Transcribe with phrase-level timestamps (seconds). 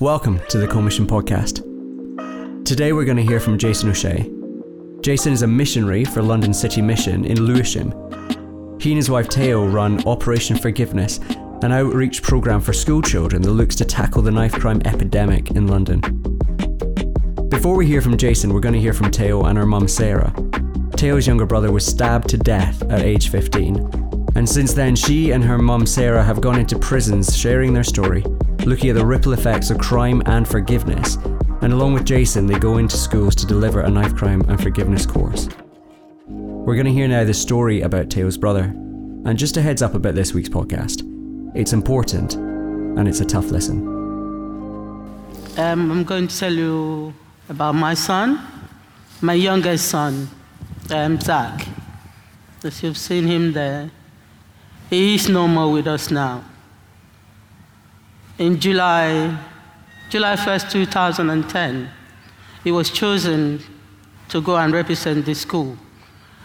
[0.00, 1.64] Welcome to the Co-Mission Podcast.
[2.66, 4.30] Today we're going to hear from Jason O'Shea.
[5.00, 7.92] Jason is a missionary for London City Mission in Lewisham.
[8.78, 11.18] He and his wife Tayo run Operation Forgiveness,
[11.62, 15.66] an outreach programme for school children that looks to tackle the knife crime epidemic in
[15.66, 16.02] London.
[17.48, 20.30] Before we hear from Jason, we're going to hear from Tayo and her mum Sarah.
[20.90, 24.06] Tayo's younger brother was stabbed to death at age 15
[24.36, 28.22] and since then, she and her mum Sarah have gone into prisons sharing their story,
[28.66, 31.16] looking at the ripple effects of crime and forgiveness.
[31.62, 35.06] And along with Jason, they go into schools to deliver a knife crime and forgiveness
[35.06, 35.48] course.
[36.26, 38.64] We're going to hear now the story about Tayo's brother.
[39.24, 41.02] And just a heads up about this week's podcast
[41.56, 43.80] it's important and it's a tough listen.
[45.56, 47.14] Um, I'm going to tell you
[47.48, 48.46] about my son,
[49.22, 50.28] my youngest son,
[50.90, 51.66] um, Zach.
[52.62, 53.90] As you've seen him there,
[54.90, 56.44] he is no more with us now.
[58.38, 59.34] In July,
[60.10, 61.88] July 1st, 2010,
[62.64, 63.62] he was chosen
[64.28, 65.78] to go and represent the school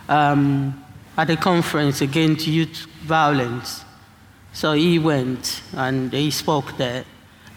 [0.08, 0.82] um,
[1.18, 3.84] at a conference against youth violence.
[4.54, 7.04] So he went and he spoke there.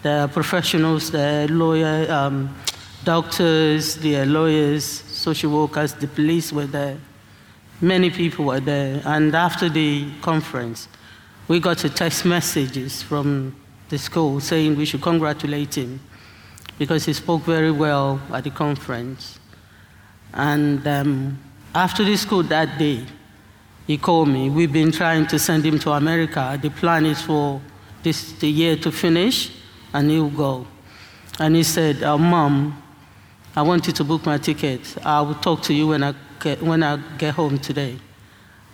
[0.03, 2.57] The professionals, the lawyer, um,
[3.05, 6.99] doctors, the lawyers, social workers, the police were there.
[7.81, 9.01] Many people were there.
[9.05, 10.89] And after the conference,
[11.47, 13.55] we got text messages from
[13.95, 16.01] the school saying we should congratulate him
[16.81, 19.39] because he spoke very well at the conference.
[20.33, 21.39] And um,
[21.73, 23.07] after the school that day,
[23.87, 24.51] he called me.
[24.51, 26.59] We've been trying to send him to America.
[26.61, 27.61] The plan is for
[28.03, 29.53] this the year to finish,
[29.93, 30.67] and he'll go.
[31.39, 32.83] And he said, oh, "Mom,
[33.55, 34.81] I want you to book my ticket.
[35.07, 37.97] I will talk to you when I get, when I get home today.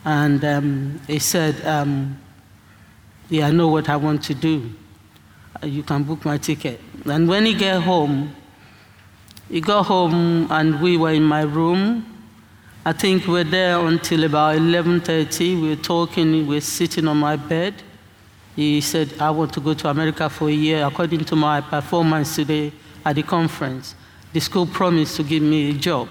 [0.02, 2.18] And um, he said, um,
[3.28, 4.72] Yeah, I know what I want to do.
[5.62, 6.80] Uh, you can book my ticket.
[7.04, 8.34] And when he get home,
[9.48, 12.06] he got home and we were in my room.
[12.84, 15.60] I think we were there until about 11.30.
[15.60, 17.74] We were talking, we were sitting on my bed.
[18.54, 22.36] He said, I want to go to America for a year according to my performance
[22.36, 22.72] today
[23.04, 23.94] at the conference.
[24.32, 26.08] The school promised to give me a job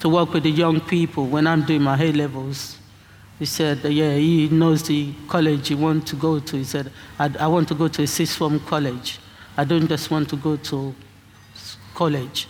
[0.00, 2.79] to work with the young people when I'm doing my A levels.
[3.40, 6.56] He said, yeah, he knows the college he wants to go to.
[6.58, 9.18] He said, I, I want to go to a sixth form college.
[9.56, 10.94] I don't just want to go to
[11.94, 12.48] college.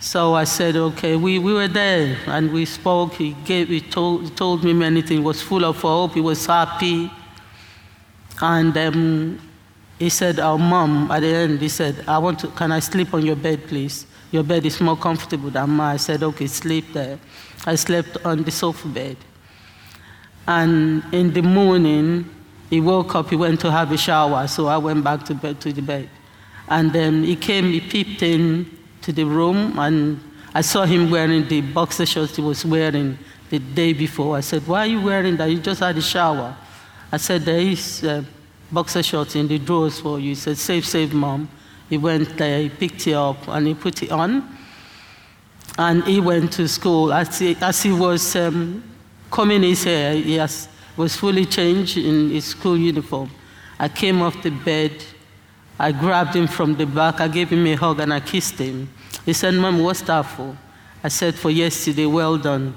[0.00, 3.12] So I said, okay, we, we were there and we spoke.
[3.12, 5.18] He, gave, he, told, he told me many things.
[5.18, 6.14] He was full of hope.
[6.14, 7.12] He was happy.
[8.40, 9.38] And um,
[9.98, 13.12] he said, our mom, at the end, he said, I want to, can I sleep
[13.12, 14.06] on your bed, please?
[14.30, 15.94] Your bed is more comfortable than mine.
[15.94, 17.18] I said, okay, sleep there.
[17.66, 19.16] I slept on the sofa bed.
[20.48, 22.24] And in the morning,
[22.70, 25.60] he woke up, he went to have a shower, so I went back to bed
[25.60, 26.08] to the bed.
[26.68, 30.18] And then he came, he peeped in to the room, and
[30.54, 33.18] I saw him wearing the boxer shorts he was wearing
[33.50, 34.38] the day before.
[34.38, 35.50] I said, Why are you wearing that?
[35.50, 36.56] You just had a shower.
[37.12, 38.24] I said, There is uh,
[38.72, 40.30] boxer shorts in the drawers for you.
[40.30, 41.50] He said, Save, save, mom.
[41.90, 44.56] He went there, he picked it up, and he put it on.
[45.76, 47.12] And he went to school.
[47.12, 48.82] As he, as he was um,
[49.30, 50.38] coming his hair, he
[50.96, 53.30] was fully changed in his school uniform.
[53.78, 54.92] I came off the bed.
[55.78, 57.20] I grabbed him from the back.
[57.20, 58.88] I gave him a hug and I kissed him.
[59.24, 60.56] He said, Mom, what's that for?
[61.04, 62.76] I said, For yesterday, well done.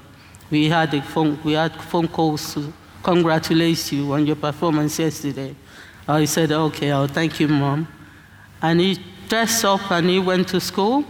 [0.50, 5.56] We had, a phone, we had phone calls to congratulate you on your performance yesterday.
[6.06, 7.88] Uh, he said, Okay, oh, thank you, Mom.
[8.60, 8.98] And he
[9.28, 11.04] dressed up and he went to school.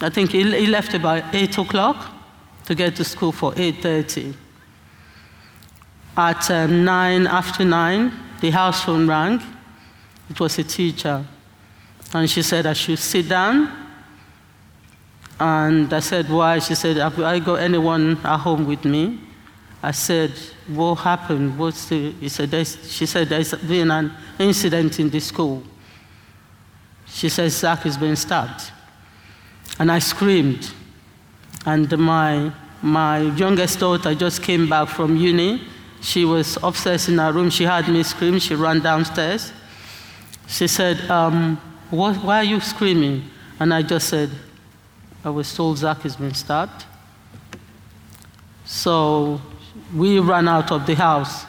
[0.00, 2.10] I think he, he left about 8 o'clock
[2.64, 4.34] to get to school for 8.30.
[6.16, 9.40] At um, 9 after 9, the house phone rang.
[10.28, 11.24] It was a teacher.
[12.12, 13.70] And she said I should sit down.
[15.40, 16.58] And I said, why?
[16.58, 19.18] She said, have I got anyone at home with me?
[19.82, 20.32] I said,
[20.68, 21.58] what happened?
[21.58, 25.62] What's the, he said, she said, there's been an incident in the school.
[27.06, 28.70] She says, Zach has been stabbed.
[29.78, 30.70] And I screamed.
[31.66, 35.62] And my, my youngest daughter just came back from uni.
[36.02, 37.48] She was upstairs in her room.
[37.48, 38.38] She heard me scream.
[38.38, 39.52] She ran downstairs.
[40.46, 41.56] She said, um,
[41.90, 43.30] what, Why are you screaming?
[43.58, 44.28] And I just said,
[45.24, 46.84] I was told Zach has been stabbed.
[48.66, 49.40] So
[49.94, 51.46] we ran out of the house.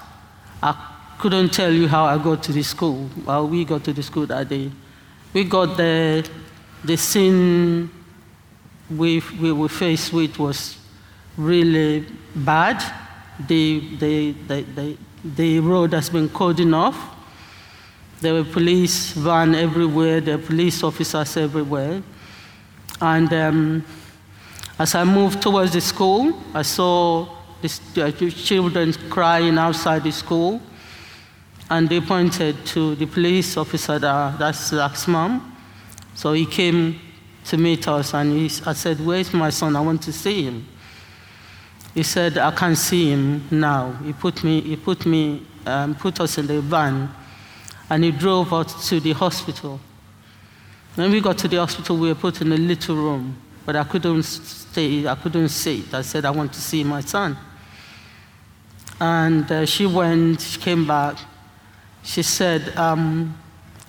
[0.61, 0.73] I
[1.19, 3.09] couldn't tell you how I got to the school.
[3.25, 4.71] Well, we got to the school that day
[5.33, 6.23] we got there,
[6.83, 7.89] the scene
[8.89, 10.77] we, we were faced with was
[11.35, 12.05] really
[12.35, 12.81] bad.
[13.47, 16.97] The, the, the, the, road has been cordoned off.
[18.21, 22.01] There were police van everywhere, there were police officers everywhere.
[23.01, 23.85] And um,
[24.77, 27.27] as I moved towards the school, I saw
[27.61, 30.61] the children crying outside the school.
[31.69, 35.55] And they pointed to the police officer that, that's Zach's mom.
[36.13, 36.99] So he came
[37.45, 39.75] to meet us and he, I said, Where's my son?
[39.75, 40.67] I want to see him.
[41.93, 43.91] He said, I can't see him now.
[44.03, 47.09] He put, me, he put, me, um, put us in the van
[47.89, 49.79] and he drove us to the hospital.
[50.95, 53.83] When we got to the hospital, we were put in a little room, but I
[53.83, 55.93] couldn't stay, I couldn't sit.
[55.93, 57.37] I said, I want to see my son.
[58.99, 61.17] And uh, she went, she came back.
[62.03, 63.37] She said, um,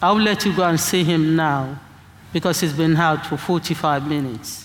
[0.03, 1.79] I'll let you go and see him now
[2.33, 4.64] because he's been out for 45 minutes.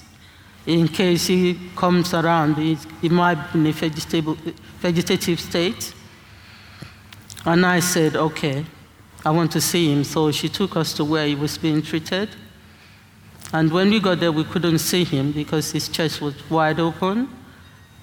[0.66, 5.94] In case he comes around, he, might be in a vegetative state.
[7.46, 8.66] And I said, okay,
[9.26, 10.04] I want to see him.
[10.04, 12.30] So she took us to where he was being treated.
[13.52, 17.28] And when we got there, we couldn't see him because his chest was wide open.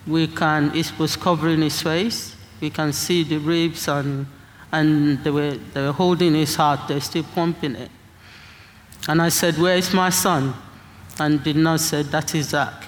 [0.06, 2.34] We can, it was covering his face.
[2.60, 4.26] We can see the ribs, and,
[4.72, 7.90] and they, were, they were holding his heart, they're still pumping it.
[9.08, 10.54] And I said, Where is my son?
[11.18, 12.84] And the nurse said, That is Zach.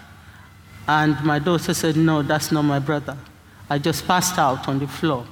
[0.86, 3.16] And my daughter said, No, that's not my brother.
[3.70, 5.26] I just passed out on the floor.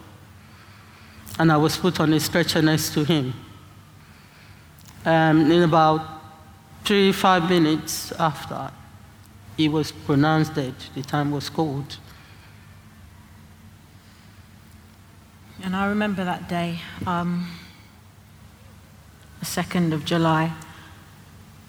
[1.39, 3.35] And I was put on a stretcher next to him.
[5.05, 6.01] Um, in about
[6.85, 8.71] three, five minutes after,
[9.57, 10.75] he was pronounced dead.
[10.95, 11.99] The time was called.
[15.63, 17.51] And I remember that day, um,
[19.41, 20.53] the 2nd of July.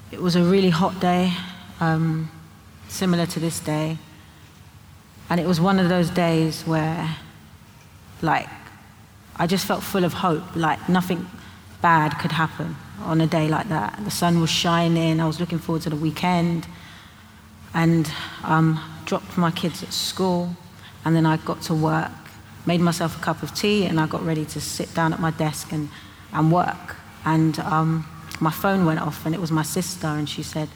[0.09, 1.33] It was a really hot day,
[1.81, 2.31] um,
[2.87, 3.97] similar to this day.
[5.29, 7.17] And it was one of those days where,
[8.21, 8.47] like,
[9.35, 11.27] I just felt full of hope, like nothing
[11.81, 13.99] bad could happen on a day like that.
[14.05, 16.67] The sun was shining, I was looking forward to the weekend,
[17.73, 18.09] and
[18.45, 20.55] um, dropped my kids at school,
[21.03, 22.11] and then I got to work,
[22.65, 25.31] made myself a cup of tea, and I got ready to sit down at my
[25.31, 25.89] desk and,
[26.31, 26.95] and work.
[27.25, 28.07] And um,
[28.41, 30.69] my phone went off and it was my sister and she said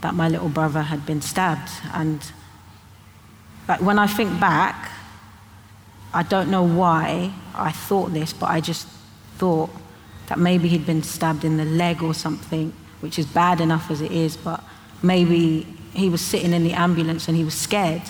[0.00, 1.70] that my little brother had been stabbed.
[1.92, 2.20] And
[3.68, 4.90] like when I think back
[6.14, 8.86] I don't know why I thought this but I just
[9.36, 9.70] thought
[10.28, 14.00] that maybe he'd been stabbed in the leg or something which is bad enough as
[14.00, 14.62] it is but
[15.02, 15.66] maybe
[15.96, 18.02] he was sitting in the ambulance and he was scared.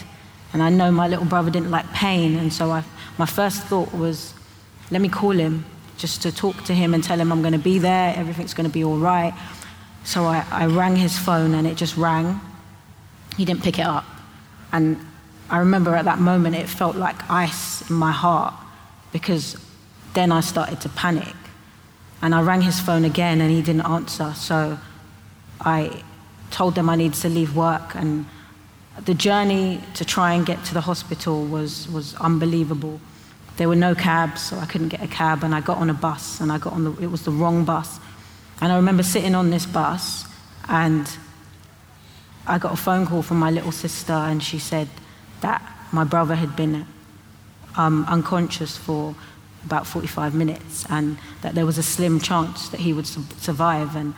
[0.52, 2.36] And I know my little brother didn't like pain.
[2.36, 2.82] And so I,
[3.18, 4.34] my first thought was
[4.90, 5.64] let me call him
[5.96, 8.68] just to talk to him and tell him I'm going to be there, everything's going
[8.68, 9.34] to be all right.
[10.04, 12.40] So I, I rang his phone and it just rang.
[13.36, 14.04] He didn't pick it up.
[14.72, 14.98] And
[15.50, 18.54] I remember at that moment it felt like ice in my heart
[19.12, 19.56] because
[20.14, 21.34] then I started to panic.
[22.22, 24.32] And I rang his phone again and he didn't answer.
[24.34, 24.78] So
[25.60, 26.02] I
[26.50, 27.94] told them I needed to leave work.
[27.94, 28.26] And
[29.04, 33.00] the journey to try and get to the hospital was, was unbelievable.
[33.56, 35.94] There were no cabs, so I couldn't get a cab, and I got on a
[35.94, 37.98] bus, and I got on the, it was the wrong bus.
[38.60, 40.26] And I remember sitting on this bus,
[40.68, 41.08] and
[42.46, 44.88] I got a phone call from my little sister, and she said
[45.40, 45.62] that
[45.92, 46.86] my brother had been
[47.76, 49.14] um, unconscious for
[49.64, 53.96] about 45 minutes, and that there was a slim chance that he would su- survive.
[53.96, 54.14] And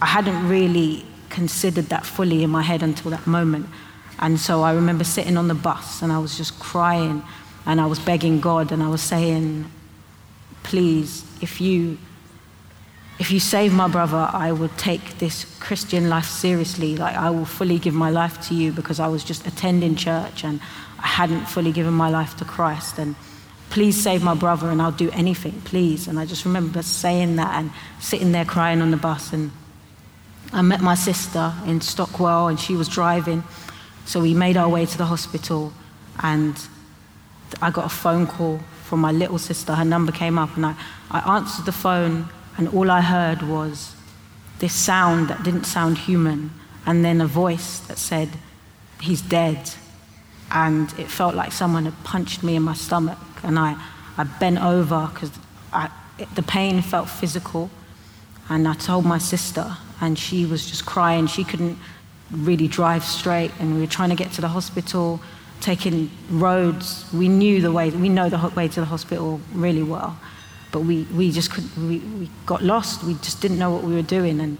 [0.00, 3.66] I hadn't really considered that fully in my head until that moment.
[4.18, 7.22] And so I remember sitting on the bus, and I was just crying
[7.66, 9.70] and I was begging God and I was saying,
[10.62, 11.98] please, if you
[13.18, 16.96] if you save my brother, I will take this Christian life seriously.
[16.96, 20.42] Like I will fully give my life to you because I was just attending church
[20.42, 20.60] and
[20.98, 22.98] I hadn't fully given my life to Christ.
[22.98, 23.14] And
[23.70, 26.08] please save my brother and I'll do anything, please.
[26.08, 29.32] And I just remember saying that and sitting there crying on the bus.
[29.32, 29.52] And
[30.52, 33.44] I met my sister in Stockwell and she was driving.
[34.04, 35.72] So we made our way to the hospital
[36.24, 36.60] and
[37.60, 39.74] I got a phone call from my little sister.
[39.74, 40.74] Her number came up, and I,
[41.10, 43.94] I answered the phone, and all I heard was
[44.58, 46.52] this sound that didn't sound human,
[46.86, 48.28] and then a voice that said,
[49.00, 49.70] He's dead.
[50.52, 53.76] And it felt like someone had punched me in my stomach, and I,
[54.16, 55.32] I bent over because
[56.34, 57.70] the pain felt physical.
[58.48, 61.26] And I told my sister, and she was just crying.
[61.26, 61.78] She couldn't
[62.30, 65.20] really drive straight, and we were trying to get to the hospital
[65.62, 67.06] taking roads.
[67.14, 70.18] We knew the way, we know the way to the hospital really well,
[70.72, 73.04] but we, we just couldn't, we, we got lost.
[73.04, 74.40] We just didn't know what we were doing.
[74.40, 74.58] And,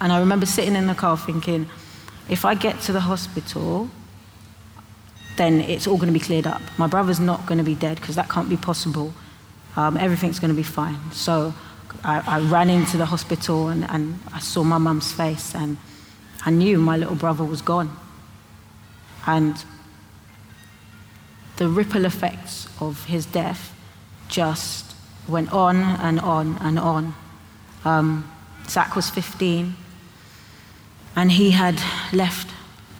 [0.00, 1.68] and I remember sitting in the car thinking,
[2.30, 3.90] if I get to the hospital,
[5.36, 6.62] then it's all going to be cleared up.
[6.78, 9.12] My brother's not going to be dead because that can't be possible.
[9.76, 10.98] Um, everything's going to be fine.
[11.12, 11.54] So
[12.04, 15.76] I, I, ran into the hospital and, and I saw my mum's face and
[16.44, 17.96] I knew my little brother was gone.
[19.26, 19.64] And
[21.58, 23.74] the ripple effects of his death
[24.28, 24.94] just
[25.26, 27.14] went on and on and on.
[27.84, 28.30] Um,
[28.68, 29.74] Zach was 15
[31.16, 32.48] and he had left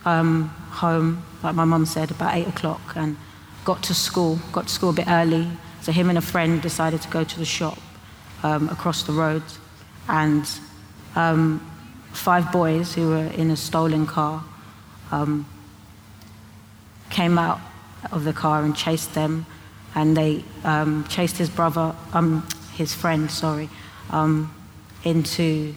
[0.04, 3.16] um, home, like my mum said, about 8 o'clock and
[3.64, 5.48] got to school, got to school a bit early.
[5.82, 7.78] So him and a friend decided to go to the shop
[8.42, 9.44] um, across the road.
[10.08, 10.50] And
[11.14, 11.60] um,
[12.12, 14.42] five boys who were in a stolen car
[15.12, 15.46] um,
[17.08, 17.60] came out
[18.11, 19.47] of the car and chased them.
[19.95, 23.69] And they um, chased his brother, um, his friend, sorry,
[24.11, 24.55] um,
[25.05, 25.75] into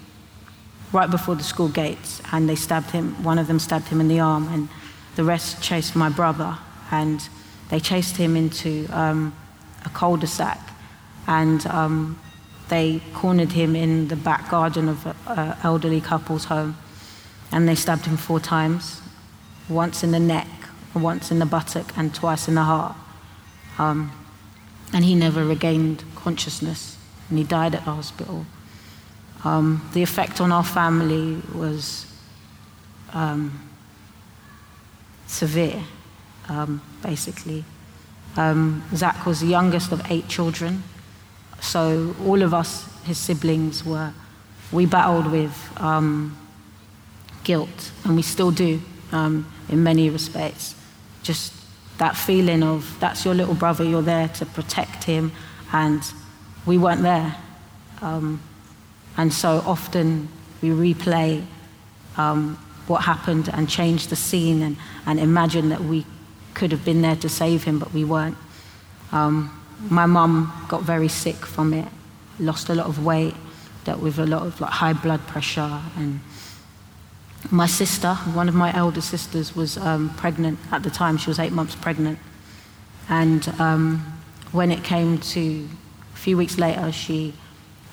[0.91, 2.21] right before the school gates.
[2.31, 4.69] And they stabbed him, one of them stabbed him in the arm, and
[5.15, 6.57] the rest chased my brother.
[6.91, 7.27] And
[7.69, 9.35] they chased him into um,
[9.85, 10.59] a cul-de-sac.
[11.27, 12.19] And um,
[12.69, 16.77] they cornered him in the back garden of an elderly couple's home
[17.51, 19.01] and they stabbed him four times
[19.69, 20.47] once in the neck,
[20.93, 22.95] once in the buttock, and twice in the heart.
[23.77, 24.11] Um,
[24.93, 26.97] and he never regained consciousness
[27.31, 28.45] and he died at the hospital.
[29.43, 32.05] Um, the effect on our family was
[33.13, 33.67] um,
[35.25, 35.81] severe,
[36.49, 37.63] um, basically.
[38.35, 40.83] Um, Zach was the youngest of eight children.
[41.61, 44.13] So all of us, his siblings, were
[44.71, 46.37] we battled with um,
[47.43, 48.81] guilt, and we still do
[49.11, 50.75] in many respects.
[51.23, 51.53] Just
[51.97, 55.31] that feeling of that's your little brother, you're there to protect him,
[55.71, 56.01] and
[56.65, 57.35] we weren't there.
[58.01, 58.41] Um,
[59.17, 60.29] and so often
[60.61, 61.45] we replay
[62.17, 66.05] um, what happened and change the scene and, and imagine that we
[66.53, 68.37] could have been there to save him, but we weren't.
[69.11, 71.87] Um, my mum got very sick from it,
[72.39, 73.35] lost a lot of weight,
[73.83, 76.19] dealt with a lot of like high blood pressure, and
[77.49, 81.17] my sister, one of my elder sisters, was um, pregnant at the time.
[81.17, 82.19] She was eight months pregnant,
[83.09, 84.21] and um,
[84.51, 85.67] when it came to
[86.13, 87.33] a few weeks later, she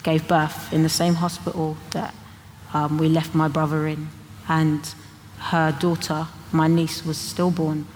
[0.02, 2.14] gave birth in the same hospital that
[2.74, 4.08] um, we left my brother in,
[4.48, 4.94] and
[5.38, 7.86] her daughter, my niece, was stillborn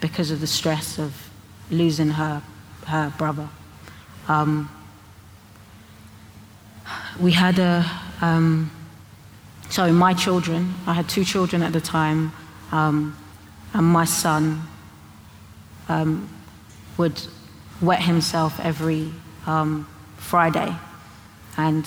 [0.00, 1.30] because of the stress of
[1.70, 2.42] losing her
[2.86, 3.48] her brother.
[4.28, 4.68] Um,
[7.20, 7.84] we had a,
[9.70, 12.32] um, sorry, my children, I had two children at the time,
[12.72, 13.16] um,
[13.72, 14.62] and my son
[15.88, 16.28] um,
[16.96, 17.20] would
[17.80, 19.12] wet himself every
[19.46, 20.74] um, Friday.
[21.56, 21.86] And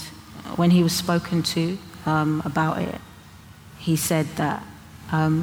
[0.56, 3.02] when he was spoken to um, about it,
[3.80, 4.63] he said that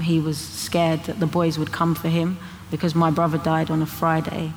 [0.03, 2.39] he was scared that the boys would come for him
[2.73, 4.53] because my brother died on a Friday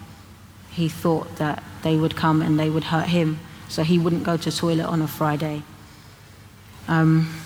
[0.73, 4.37] he thought that they would come and they would hurt him, so he wouldn't go
[4.37, 5.61] to toilet on a Friday.
[6.87, 7.42] Um,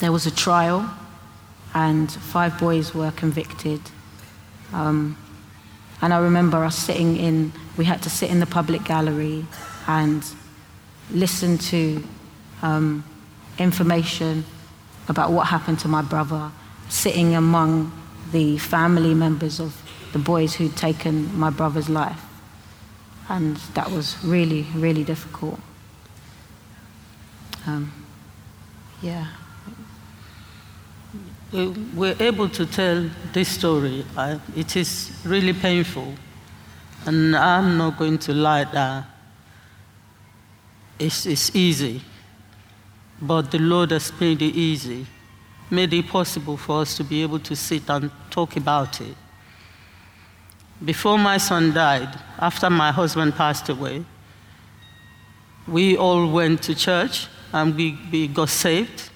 [0.00, 0.90] there was a trial,
[1.74, 3.80] and five boys were convicted.
[4.72, 5.16] Um,
[6.02, 9.44] and I remember us sitting in, we had to sit in the public gallery
[9.86, 10.24] and
[11.10, 12.02] listen to
[12.62, 13.04] um,
[13.58, 14.44] information
[15.08, 16.50] about what happened to my brother,
[16.88, 17.92] sitting among
[18.32, 22.22] the family members of the boys who'd taken my brother's life.
[23.28, 25.60] And that was really, really difficult.
[27.66, 27.92] Um,
[29.02, 29.26] yeah.
[31.52, 34.04] We're able to tell this story.
[34.56, 36.14] it is really painful.
[37.06, 39.04] And I'm not going to lie that
[41.00, 42.02] it's, it's easy.
[43.20, 45.06] But the Lord has made it easy,
[45.70, 49.16] made it possible for us to be able to sit and talk about it.
[50.82, 54.04] Before my son died, after my husband passed away,
[55.66, 59.09] we all went to church and we, we got saved.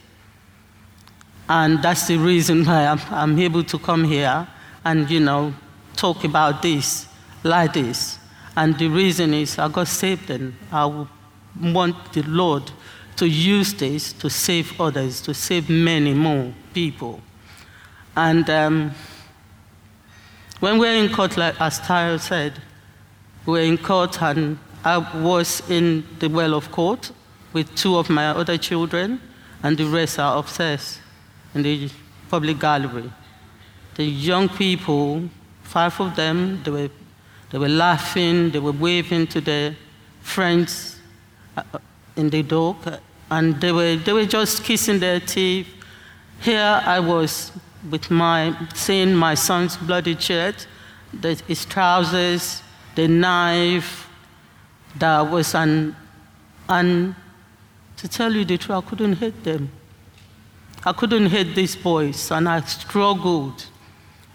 [1.48, 4.46] And that's the reason why I'm, I'm able to come here
[4.84, 5.54] and, you know,
[5.96, 7.06] talk about this
[7.42, 8.18] like this.
[8.56, 11.06] And the reason is I got saved and I
[11.60, 12.70] want the Lord
[13.16, 17.20] to use this to save others, to save many more people.
[18.16, 18.92] And um,
[20.60, 22.54] when we were in court, like as Tayo said,
[23.44, 27.12] we were in court and I was in the well of court
[27.52, 29.20] with two of my other children,
[29.62, 30.98] and the rest are upstairs
[31.54, 31.90] in the
[32.28, 33.10] public gallery.
[33.94, 35.28] The young people,
[35.62, 36.90] five of them, they were,
[37.50, 39.76] they were laughing, they were waving to their
[40.20, 40.98] friends
[41.56, 41.62] uh,
[42.16, 42.76] in the dock,
[43.30, 45.68] and they were, they were just kissing their teeth.
[46.40, 47.52] Here I was
[47.90, 50.66] with my seeing my son's bloody shirt,
[51.12, 52.62] the, his trousers,
[52.94, 54.08] the knife,
[54.96, 55.94] that was an,
[56.68, 57.14] and
[57.96, 59.70] to tell you the truth, I couldn't hate them.
[60.86, 63.66] I couldn't hate these boys, and I struggled.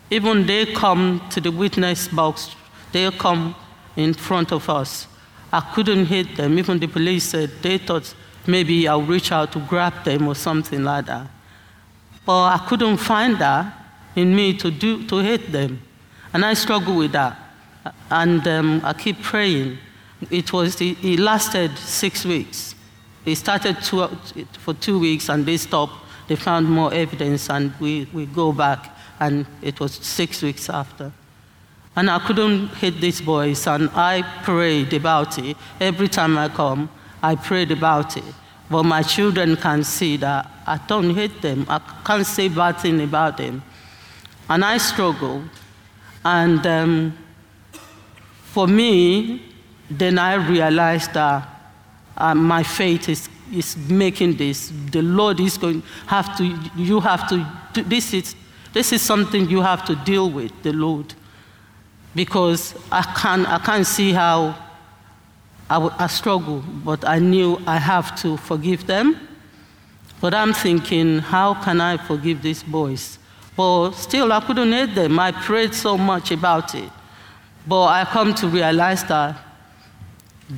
[0.10, 2.56] Even they come to the witness box,
[2.92, 3.56] they come
[3.96, 5.08] in front of us.
[5.52, 6.58] I couldn't hit them.
[6.58, 8.14] Even the police said they thought
[8.48, 11.28] maybe I'll reach out to grab them or something like that.
[12.26, 13.74] But I couldn't find that
[14.16, 15.82] in me to, do, to hate them.
[16.34, 17.38] And I struggle with that.
[18.12, 19.78] And um, I keep praying.
[20.30, 22.76] It, was, it, it lasted six weeks.
[23.26, 24.08] It started two,
[24.54, 25.94] for two weeks and they stopped.
[26.30, 31.12] They found more evidence and we, we go back and it was six weeks after.
[31.96, 35.58] And I couldn't hit these boys, and I prayed about it.
[35.82, 36.90] Every time I come,
[37.22, 38.24] I prayed about it.
[38.70, 41.66] But my children can see that I don't hate them.
[41.68, 43.64] I can't say bad thing about them.
[44.48, 45.50] And I struggled.
[46.24, 47.18] And um,
[48.44, 49.42] for me,
[49.90, 51.50] then I realized that
[52.16, 54.72] uh, my faith is, is making this.
[54.92, 56.44] The Lord is going have to,
[56.76, 57.46] you have to,
[57.84, 58.36] this is,
[58.74, 61.14] this is something you have to deal with, the Lord.
[62.16, 64.56] Because I can't, I can't see how
[65.70, 69.28] I, I struggle, but I knew I have to forgive them.
[70.20, 73.20] But I'm thinking, how can I forgive these boys?
[73.56, 75.20] But still, I couldn't hate them.
[75.20, 76.90] I prayed so much about it.
[77.68, 79.38] But I come to realize that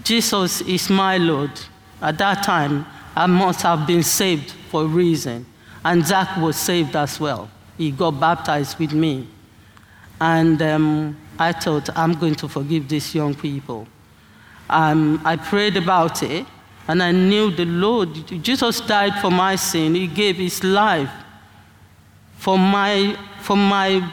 [0.04, 1.52] Jesus is my Lord.
[2.02, 5.46] At that time, I must have been saved for a reason.
[5.84, 7.50] And Zach was saved as well.
[7.78, 9.28] He got baptized with me.
[10.20, 13.88] And um, I thought, I'm going to forgive these young people.
[14.70, 16.46] Um, I prayed about it,
[16.88, 19.96] and I knew the Lord, Jesus died for my sin.
[19.96, 21.10] He gave his life
[22.38, 24.08] for my, for my,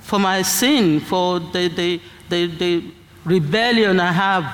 [0.00, 2.90] for my sin, for the, the, the, the
[3.24, 4.52] rebellion I have,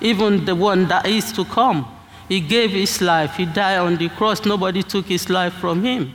[0.00, 1.95] even the one that is to come.
[2.28, 3.36] He gave his life.
[3.36, 4.44] He died on the cross.
[4.44, 6.12] Nobody took his life from him.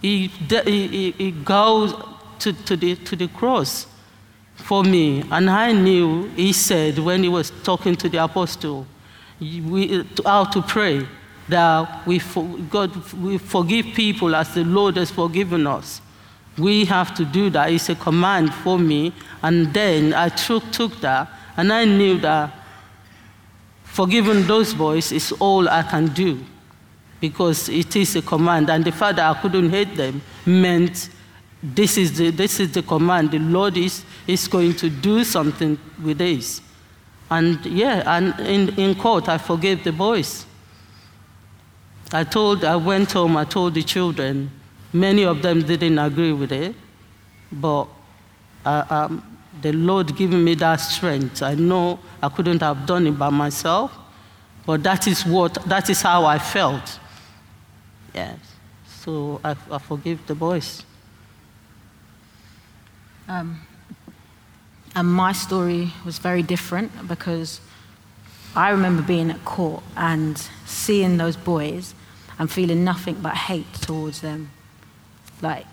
[0.00, 1.94] He, he, he goes
[2.40, 3.86] to, to, the, to the cross
[4.56, 5.24] for me.
[5.30, 8.86] And I knew, he said, when he was talking to the apostle,
[10.24, 11.06] how to pray,
[11.48, 12.20] that we,
[12.70, 16.00] God, we forgive people as the Lord has forgiven us.
[16.58, 17.70] We have to do that.
[17.70, 19.12] It's a command for me.
[19.42, 22.52] And then I took, took that, and I knew that
[23.96, 26.38] forgiving those boys is all I can do
[27.18, 28.68] because it is a command.
[28.68, 31.08] And the fact that I couldn't hate them meant
[31.62, 33.30] this is the, this is the command.
[33.30, 36.60] The Lord is, is going to do something with this.
[37.30, 40.44] And yeah, and in, in court, I forgave the boys.
[42.12, 44.50] I told, I went home, I told the children.
[44.92, 46.74] Many of them didn't agree with it,
[47.50, 47.88] but
[48.66, 51.42] uh, um, the Lord giving me that strength.
[51.42, 53.96] I know I couldn't have done it by myself,
[54.64, 56.98] but that is what, that is how I felt.
[58.14, 58.38] Yes.
[59.00, 60.82] So I, I forgive the boys.
[63.28, 63.60] Um,
[64.94, 67.60] and my story was very different because
[68.54, 71.94] I remember being at court and seeing those boys
[72.38, 74.50] and feeling nothing but hate towards them.
[75.42, 75.66] Like,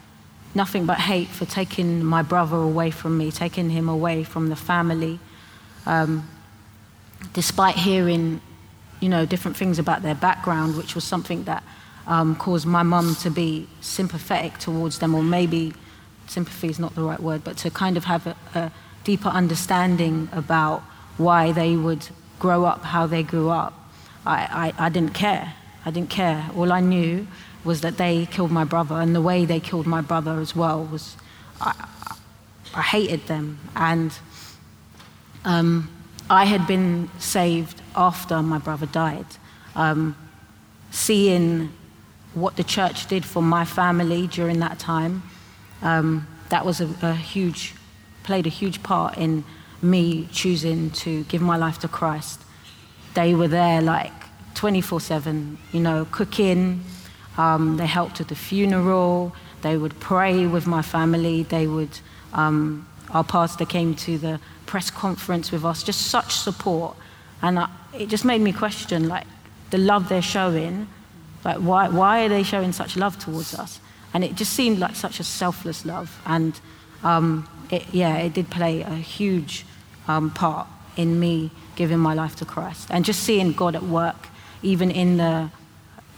[0.55, 4.55] nothing but hate for taking my brother away from me, taking him away from the
[4.55, 5.19] family.
[5.85, 6.27] Um,
[7.33, 8.41] despite hearing,
[8.99, 11.63] you know, different things about their background, which was something that
[12.07, 15.73] um, caused my mum to be sympathetic towards them, or maybe
[16.27, 18.71] sympathy is not the right word, but to kind of have a, a
[19.03, 20.81] deeper understanding about
[21.17, 22.07] why they would
[22.39, 23.73] grow up how they grew up.
[24.25, 25.53] I, I, I didn't care.
[25.85, 26.49] I didn't care.
[26.55, 27.27] All I knew
[27.63, 30.83] was that they killed my brother, and the way they killed my brother as well
[30.85, 31.15] was.
[31.61, 31.73] I,
[32.73, 33.59] I hated them.
[33.75, 34.11] And
[35.45, 35.89] um,
[36.29, 39.25] I had been saved after my brother died.
[39.75, 40.15] Um,
[40.91, 41.71] seeing
[42.33, 45.23] what the church did for my family during that time,
[45.81, 47.75] um, that was a, a huge,
[48.23, 49.43] played a huge part in
[49.81, 52.41] me choosing to give my life to Christ.
[53.13, 54.13] They were there like
[54.55, 56.83] 24 7, you know, cooking.
[57.37, 59.35] Um, they helped at the funeral.
[59.61, 61.43] They would pray with my family.
[61.43, 61.99] They would,
[62.33, 66.95] um, our pastor came to the press conference with us, just such support.
[67.41, 69.25] And I, it just made me question, like,
[69.71, 70.87] the love they're showing.
[71.43, 73.79] Like, why, why are they showing such love towards us?
[74.13, 76.21] And it just seemed like such a selfless love.
[76.25, 76.59] And
[77.03, 79.65] um, it, yeah, it did play a huge
[80.07, 82.87] um, part in me giving my life to Christ.
[82.91, 84.27] And just seeing God at work,
[84.61, 85.49] even in the,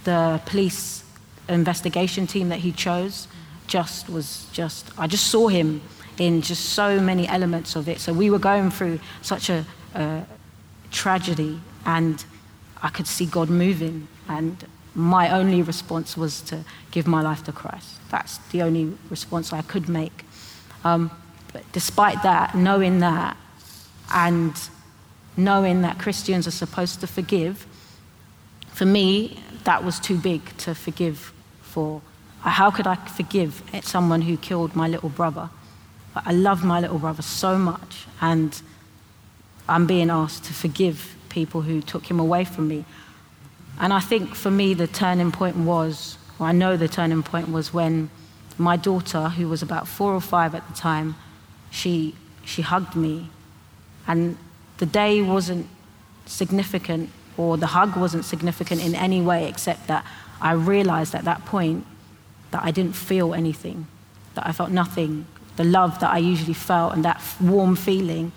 [0.03, 1.04] the police
[1.53, 3.27] investigation team that he chose,
[3.67, 5.81] just was just, I just saw him
[6.17, 7.99] in just so many elements of it.
[7.99, 10.25] So we were going through such a, a
[10.91, 12.23] tragedy, and
[12.81, 14.07] I could see God moving.
[14.27, 17.99] And my only response was to give my life to Christ.
[18.09, 20.23] That's the only response I could make.
[20.83, 21.11] Um,
[21.51, 23.35] but despite that, knowing that,
[24.13, 24.53] and
[25.35, 27.65] knowing that Christians are supposed to forgive,
[28.67, 31.33] for me, that was too big to forgive
[31.75, 32.01] for.
[32.39, 35.49] How could I forgive someone who killed my little brother?
[36.15, 38.61] I loved my little brother so much, and
[39.67, 42.85] I'm being asked to forgive people who took him away from me.
[43.77, 47.49] And I think for me, the turning point was, or I know the turning point
[47.49, 48.09] was when
[48.57, 51.15] my daughter, who was about four or five at the time,
[51.71, 53.29] she, she hugged me.
[54.07, 54.37] And
[54.77, 55.67] the day wasn't
[56.25, 60.05] significant, or the hug wasn't significant in any way, except that
[60.45, 61.87] I realized at that point
[62.51, 63.87] that I didn't feel anything,
[64.35, 65.25] that I felt nothing.
[65.55, 68.31] The love that I usually felt and that warm feeling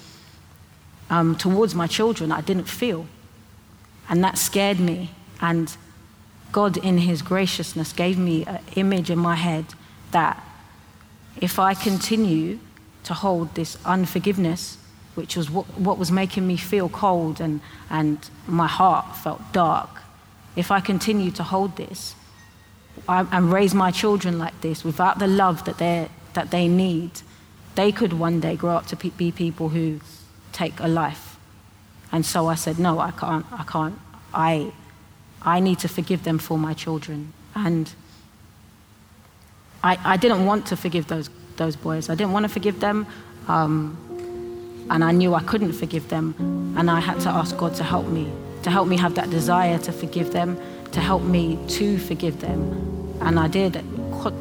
[1.10, 3.04] um, towards my children, I didn't feel.
[4.08, 5.10] And that scared me.
[5.42, 5.76] And
[6.50, 9.66] God, in His graciousness, gave me an image in my head
[10.12, 10.42] that
[11.42, 12.58] if I continue
[13.04, 14.78] to hold this unforgiveness,
[15.14, 19.90] which was what, what was making me feel cold and, and my heart felt dark,
[20.58, 22.16] if I continue to hold this
[23.06, 25.78] and raise my children like this without the love that,
[26.34, 27.12] that they need,
[27.76, 30.00] they could one day grow up to be people who
[30.52, 31.36] take a life.
[32.10, 33.98] And so I said, no, I can't, I can't.
[34.34, 34.72] I,
[35.42, 37.32] I need to forgive them for my children.
[37.54, 37.94] And
[39.84, 42.10] I, I didn't want to forgive those, those boys.
[42.10, 43.06] I didn't want to forgive them.
[43.46, 43.96] Um,
[44.90, 46.34] and I knew I couldn't forgive them.
[46.76, 49.78] And I had to ask God to help me, to help me have that desire
[49.78, 50.58] to forgive them,
[50.92, 53.16] to help me to forgive them.
[53.20, 53.82] And I did,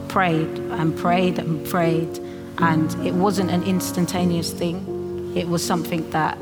[0.07, 2.19] prayed and prayed and prayed.
[2.59, 5.33] And it wasn't an instantaneous thing.
[5.35, 6.37] It was something that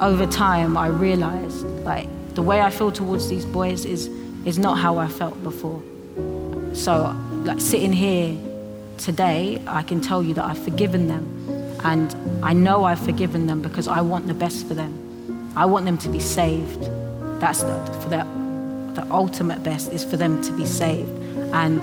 [0.00, 4.08] over time I realized, like, the way I feel towards these boys is,
[4.46, 5.82] is not how I felt before.
[6.72, 8.36] So, like, sitting here
[8.96, 11.24] today, I can tell you that I've forgiven them.
[11.84, 15.52] And I know I've forgiven them because I want the best for them.
[15.56, 16.88] I want them to be saved.
[17.42, 18.24] That's the, for the,
[18.94, 21.10] the ultimate best is for them to be saved.
[21.52, 21.82] And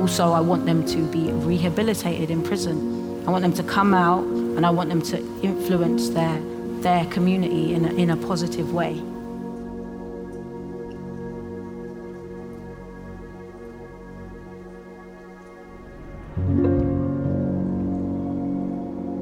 [0.00, 3.22] also, I want them to be rehabilitated in prison.
[3.28, 6.40] I want them to come out and I want them to influence their,
[6.80, 8.94] their community in a, in a positive way.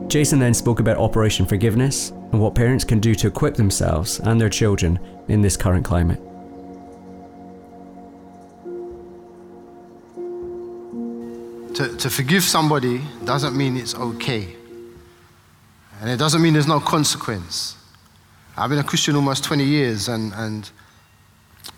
[0.07, 4.41] Jason then spoke about Operation Forgiveness and what parents can do to equip themselves and
[4.41, 6.21] their children in this current climate.
[11.75, 14.55] To, to forgive somebody doesn't mean it's okay.
[16.01, 17.77] And it doesn't mean there's no consequence.
[18.57, 20.71] I've been a Christian almost 20 years and, and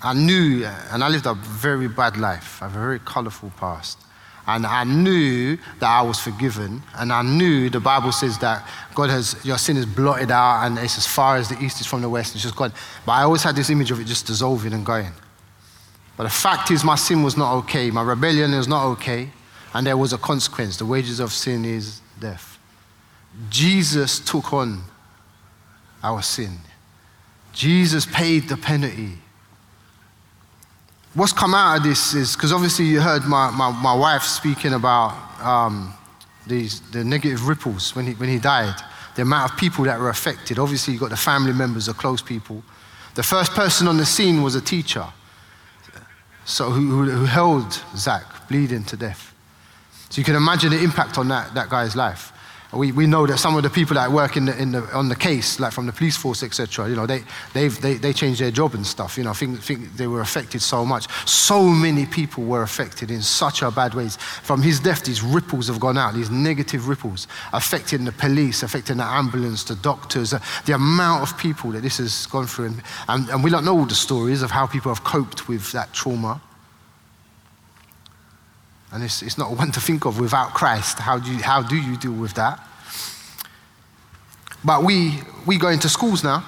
[0.02, 3.98] I knew, and I lived a very bad life, I have a very colorful past.
[4.46, 6.83] And I knew that I was forgiven.
[6.96, 10.78] And I knew the Bible says that God has, your sin is blotted out and
[10.78, 12.35] it's as far as the east is from the west.
[12.35, 12.72] It's just gone.
[13.07, 15.12] But I always had this image of it just dissolving and going.
[16.16, 17.90] But the fact is, my sin was not okay.
[17.90, 19.30] My rebellion is not okay.
[19.72, 20.76] And there was a consequence.
[20.76, 22.59] The wages of sin is death.
[23.50, 24.83] Jesus took on
[26.02, 26.59] our sin.
[27.52, 29.18] Jesus paid the penalty
[31.14, 34.74] what's come out of this is because obviously you heard my, my, my wife speaking
[34.74, 35.94] about um,
[36.46, 38.74] these, the negative ripples when he, when he died,
[39.16, 40.59] the amount of people that were affected.
[40.59, 42.62] Obviously, you've got the family members, the close people.
[43.14, 45.07] The first person on the scene was a teacher
[46.44, 49.35] so who, who held Zach bleeding to death.
[50.11, 52.33] So you can imagine the impact on that, that guy's life
[52.77, 55.09] we, we know that some of the people that work in the, in the, on
[55.09, 58.41] the case, like from the police force, etc., you know, they, they've, they, they changed
[58.41, 59.17] their job and stuff.
[59.19, 61.09] You know, think, think they were affected so much.
[61.29, 64.17] So many people were affected in such a bad ways.
[64.17, 68.97] From his death, these ripples have gone out, these negative ripples, affecting the police, affecting
[68.99, 72.67] the ambulance, the doctors, uh, the amount of people that this has gone through.
[72.67, 75.73] And, and, and we don't know all the stories of how people have coped with
[75.73, 76.41] that trauma.
[78.94, 81.00] And it's, it's not one to think of without Christ.
[81.00, 82.64] How do you, how do, you deal with that?
[84.64, 86.44] But we, we go into schools now,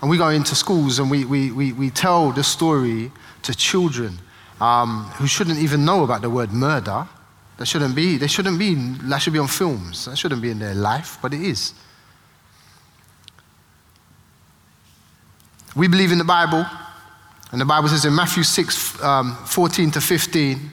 [0.00, 4.18] and we go into schools and we, we, we, we tell the story to children
[4.62, 7.06] um, who shouldn't even know about the word murder.
[7.58, 10.06] That shouldn't be, they shouldn't be, that should be on films.
[10.06, 11.74] That shouldn't be in their life, but it is.
[15.76, 16.64] We believe in the Bible,
[17.52, 20.70] and the Bible says in Matthew 6 um, 14 to 15,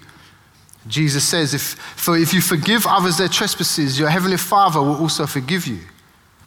[0.88, 5.26] Jesus says, if, for if you forgive others their trespasses, your heavenly Father will also
[5.26, 5.80] forgive you.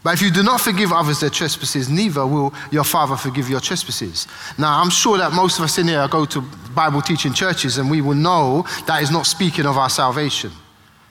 [0.04, 3.60] But if you do not forgive others their trespasses, neither will your Father forgive your
[3.60, 4.28] trespasses.
[4.56, 6.40] Now, I'm sure that most of us in here go to
[6.74, 10.52] Bible teaching churches and we will know that is not speaking of our salvation.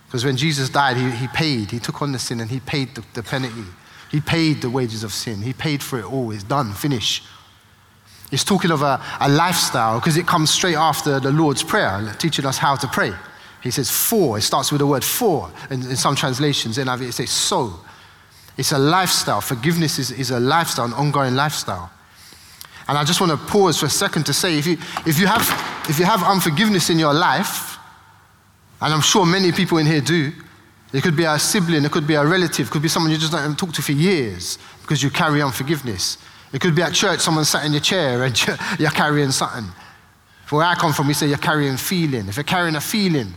[0.05, 2.95] Because when Jesus died, he, he paid, he took on the sin and he paid
[2.95, 3.65] the, the penalty.
[4.09, 5.41] He paid the wages of sin.
[5.41, 6.31] He paid for it all.
[6.31, 7.23] It's done, finish.
[8.31, 12.45] It's talking of a, a lifestyle because it comes straight after the Lord's Prayer, teaching
[12.45, 13.13] us how to pray.
[13.61, 14.37] He says for.
[14.37, 15.49] It starts with the word for.
[15.69, 17.73] In, in some translations, in it says so.
[18.57, 19.41] It's a lifestyle.
[19.41, 21.91] Forgiveness is, is a lifestyle, an ongoing lifestyle.
[22.87, 25.27] And I just want to pause for a second to say if you, if you,
[25.27, 25.41] have,
[25.89, 27.77] if you have unforgiveness in your life,
[28.81, 30.31] and I'm sure many people in here do,
[30.93, 33.17] it could be a sibling, it could be a relative, it could be someone you
[33.17, 36.17] just don't talk to for years because you carry unforgiveness.
[36.53, 38.47] It could be at church, someone sat in your chair and
[38.79, 39.69] you're carrying something.
[40.49, 42.27] Where I come from, we say you're carrying feeling.
[42.29, 43.33] If you're carrying a feeling,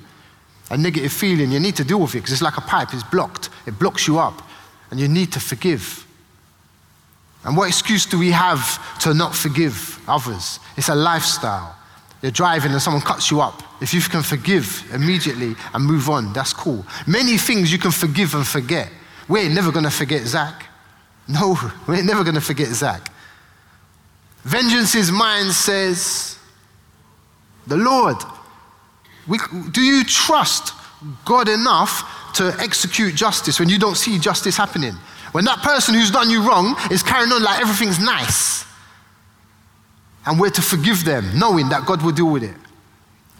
[0.70, 3.02] a negative feeling, you need to deal with it because it's like a pipe, it's
[3.02, 3.50] blocked.
[3.66, 4.42] It blocks you up
[4.90, 6.06] and you need to forgive.
[7.44, 10.60] And what excuse do we have to not forgive others?
[10.76, 11.76] It's a lifestyle.
[12.22, 13.62] You're driving and someone cuts you up.
[13.80, 16.84] If you can forgive immediately and move on, that's cool.
[17.06, 18.90] Many things you can forgive and forget.
[19.26, 20.66] We ain't never gonna forget Zach.
[21.30, 23.10] No, we're never gonna forget Zach.
[24.42, 26.38] Vengeance is mine, says
[27.66, 28.16] the Lord.
[29.28, 29.38] We,
[29.70, 30.72] do you trust
[31.24, 34.94] God enough to execute justice when you don't see justice happening.
[35.32, 38.64] When that person who's done you wrong is carrying on like everything's nice.
[40.26, 42.56] And we're to forgive them, knowing that God will deal with it.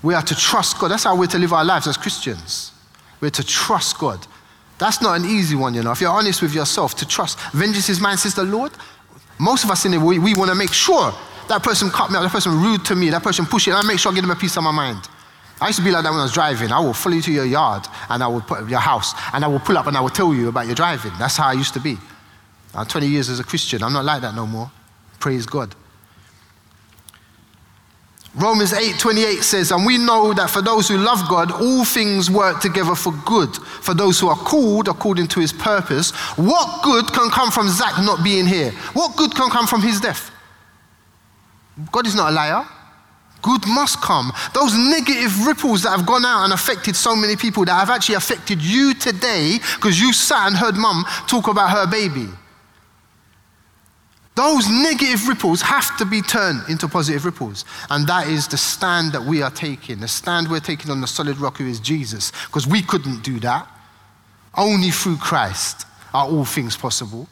[0.03, 0.91] We are to trust God.
[0.91, 2.73] That's how we're to live our lives as Christians.
[3.21, 4.27] We're to trust God.
[4.81, 5.93] That's not an easy one, you know.
[5.93, 7.39] If you're honest with yourself, to trust.
[7.53, 8.73] Vengeance is mine, says the Lord.
[9.39, 11.13] Most of us in it, we, we want to make sure
[11.49, 13.79] that person cut me out, that person rude to me, that person pushed it, and
[13.79, 15.07] I make sure I give them a piece of my mind.
[15.61, 16.73] I used to be like that when I was driving.
[16.73, 19.49] I will follow you to your yard and I will put your house and I
[19.49, 21.13] will pull up and I will tell you about your driving.
[21.19, 21.99] That's how I used to be.
[22.75, 23.83] I'm 20 years as a Christian.
[23.83, 24.71] I'm not like that no more.
[25.19, 25.75] Praise God.
[28.37, 32.61] Romans 8:28 says, and we know that for those who love God, all things work
[32.61, 33.55] together for good.
[33.57, 37.99] For those who are called according to his purpose, what good can come from Zach
[37.99, 38.71] not being here?
[38.93, 40.31] What good can come from his death?
[41.91, 42.67] God is not a liar.
[43.43, 44.33] Good must come.
[44.55, 48.17] Those negative ripples that have gone out and affected so many people that have actually
[48.17, 52.29] affected you today because you sat and heard mum talk about her baby.
[54.37, 57.65] Those negative ripples have to be turned into positive ripples.
[57.91, 60.01] And that is the stand that we are taking.
[60.01, 62.33] The stand we're taking on the solid rock who is Jesus.
[62.47, 63.69] Because we couldn't do that.
[64.57, 67.29] Only through Christ are all things possible.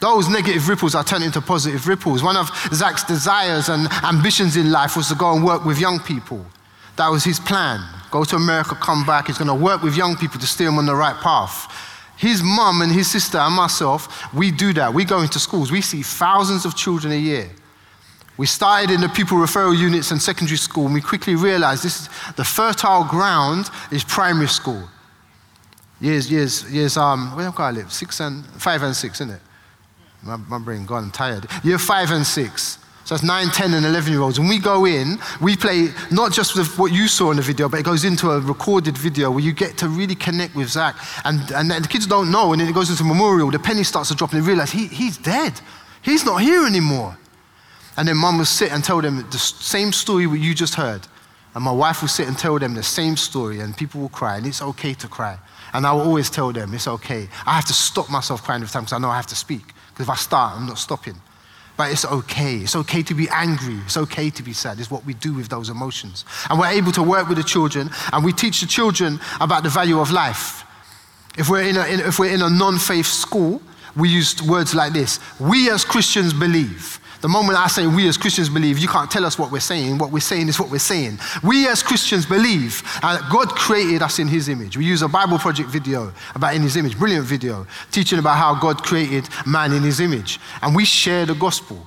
[0.00, 2.22] Those negative ripples are turned into positive ripples.
[2.22, 5.98] One of Zach's desires and ambitions in life was to go and work with young
[5.98, 6.44] people.
[6.96, 7.80] That was his plan.
[8.10, 9.26] Go to America, come back.
[9.26, 11.87] He's going to work with young people to steer them on the right path.
[12.18, 14.92] His mum and his sister and myself, we do that.
[14.92, 15.70] We go into schools.
[15.70, 17.48] We see thousands of children a year.
[18.36, 22.02] We started in the pupil referral units and secondary school, and we quickly realized this
[22.02, 24.88] is the fertile ground is primary school.
[26.00, 27.92] Years, years, years, um, where do I live?
[27.92, 29.40] Six and, five and six, isn't it?
[30.22, 31.46] My, my brain gone, I'm tired.
[31.64, 32.78] Year five and six.
[33.08, 34.38] So that's 9, 10, and 11 year olds.
[34.38, 37.66] When we go in, we play not just with what you saw in the video,
[37.66, 40.94] but it goes into a recorded video where you get to really connect with Zach.
[41.24, 43.50] And, and the kids don't know, and then it goes into memorial.
[43.50, 45.58] The penny starts to drop, and they realize he, he's dead.
[46.02, 47.16] He's not here anymore.
[47.96, 51.00] And then mum will sit and tell them the same story what you just heard.
[51.54, 54.36] And my wife will sit and tell them the same story, and people will cry,
[54.36, 55.38] and it's okay to cry.
[55.72, 57.26] And I will always tell them it's okay.
[57.46, 59.64] I have to stop myself crying every time because I know I have to speak.
[59.94, 61.18] Because if I start, I'm not stopping.
[61.78, 62.56] But it's okay.
[62.56, 63.76] It's okay to be angry.
[63.86, 64.80] It's okay to be sad.
[64.80, 66.24] It's what we do with those emotions.
[66.50, 69.68] And we're able to work with the children and we teach the children about the
[69.68, 70.64] value of life.
[71.38, 73.62] If we're in a, if we're in a non faith school,
[73.96, 76.97] we use words like this We as Christians believe.
[77.20, 79.98] The moment I say we as Christians believe, you can't tell us what we're saying.
[79.98, 81.18] What we're saying is what we're saying.
[81.42, 84.76] We as Christians believe that God created us in His image.
[84.76, 88.54] We use a Bible Project video about in His image, brilliant video, teaching about how
[88.54, 90.38] God created man in His image.
[90.62, 91.84] And we share the gospel.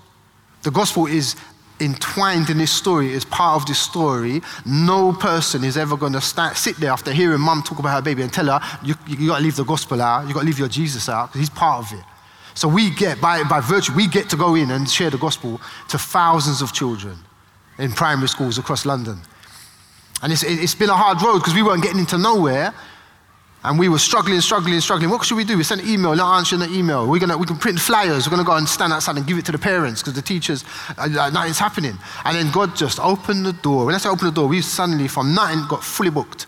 [0.64, 1.38] The gospel is
[1.80, 4.42] entwined in this story, is part of this story.
[4.66, 8.22] No person is ever going to sit there after hearing mum talk about her baby
[8.22, 10.60] and tell her, you, you got to leave the gospel out, you got to leave
[10.60, 12.06] your Jesus out, because he's part of it.
[12.54, 15.62] So we get, by, by virtue, we get to go in and share the gospel
[15.90, 17.18] to thousands of children
[17.78, 19.20] in primary schools across London.
[20.22, 22.74] And it's, it's been a hard road because we weren't getting into nowhere.
[23.64, 25.12] And we were struggling, struggling, struggling.
[25.12, 25.56] What should we do?
[25.56, 27.08] We sent an email, not answering the email.
[27.08, 28.26] We're gonna, we can print flyers.
[28.26, 30.22] We're going to go and stand outside and give it to the parents because the
[30.22, 30.66] teachers,
[30.98, 31.98] uh, uh, nothing's happening.
[32.26, 33.86] And then God just opened the door.
[33.86, 36.48] When I say open the door, we suddenly, from nothing, got fully booked.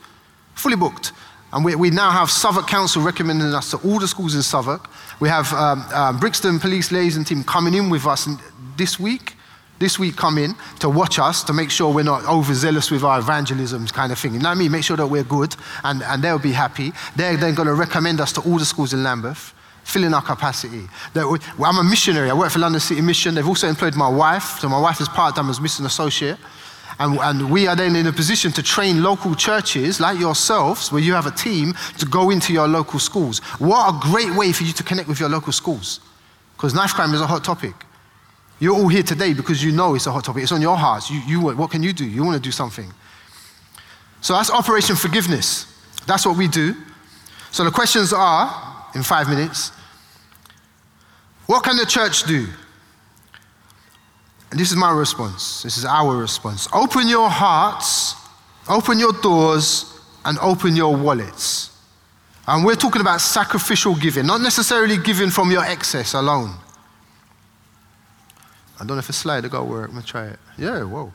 [0.56, 1.12] Fully booked.
[1.54, 4.90] And we, we now have Southwark Council recommending us to all the schools in Southwark.
[5.20, 8.28] We have um, um, Brixton Police Liaison Team coming in with us
[8.76, 9.36] this week.
[9.80, 13.20] This week, come in to watch us to make sure we're not overzealous with our
[13.20, 14.34] evangelism kind of thing.
[14.34, 14.72] You know what I mean?
[14.72, 16.92] Make sure that we're good and, and they'll be happy.
[17.16, 20.88] They're then going to recommend us to all the schools in Lambeth filling our capacity.
[21.14, 22.30] Well, I'm a missionary.
[22.30, 23.36] I work for London City Mission.
[23.36, 24.60] They've also employed my wife.
[24.60, 26.38] So my wife is part-time as mission associate.
[27.00, 31.02] And, and, we are then in a position to train local churches like yourselves, where
[31.02, 33.40] you have a team, to go into your local schools.
[33.60, 36.00] What a great way for you to connect with your local schools.
[36.56, 37.74] Because knife crime is a hot topic.
[38.60, 40.44] You're all here today because you know it's a hot topic.
[40.44, 41.10] It's on your hearts.
[41.10, 42.06] You, you, what can you do?
[42.06, 42.94] You want to do something.
[44.22, 45.66] So that's Operation Forgiveness.
[46.06, 46.76] That's what we do.
[47.52, 49.72] So the questions are, in five minutes,
[51.48, 52.48] what can the church do?
[54.54, 55.64] And this is my response.
[55.64, 56.68] This is our response.
[56.72, 58.14] Open your hearts,
[58.70, 61.76] open your doors, and open your wallets.
[62.48, 66.54] And we're talking about sacrificial giving, not necessarily giving from your excess alone.
[68.76, 69.88] I don't know if a slide will go work.
[69.88, 70.40] I'm going to try it.
[70.60, 71.12] Yeah, whoa.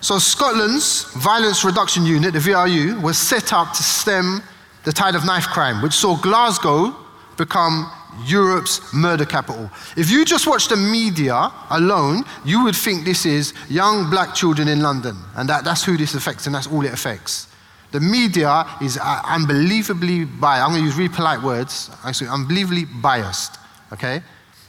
[0.00, 4.42] So, Scotland's Violence Reduction Unit, the VRU, was set up to stem
[4.82, 6.92] the tide of knife crime, which saw Glasgow
[7.36, 7.88] become
[8.24, 9.70] Europe's murder capital.
[9.96, 14.68] If you just watch the media alone, you would think this is young black children
[14.68, 17.48] in London, and that, that's who this affects, and that's all it affects.
[17.92, 20.64] The media is uh, unbelievably biased.
[20.64, 21.90] I'm going to use really polite words.
[22.04, 23.58] Actually, unbelievably biased.
[23.92, 24.22] Okay,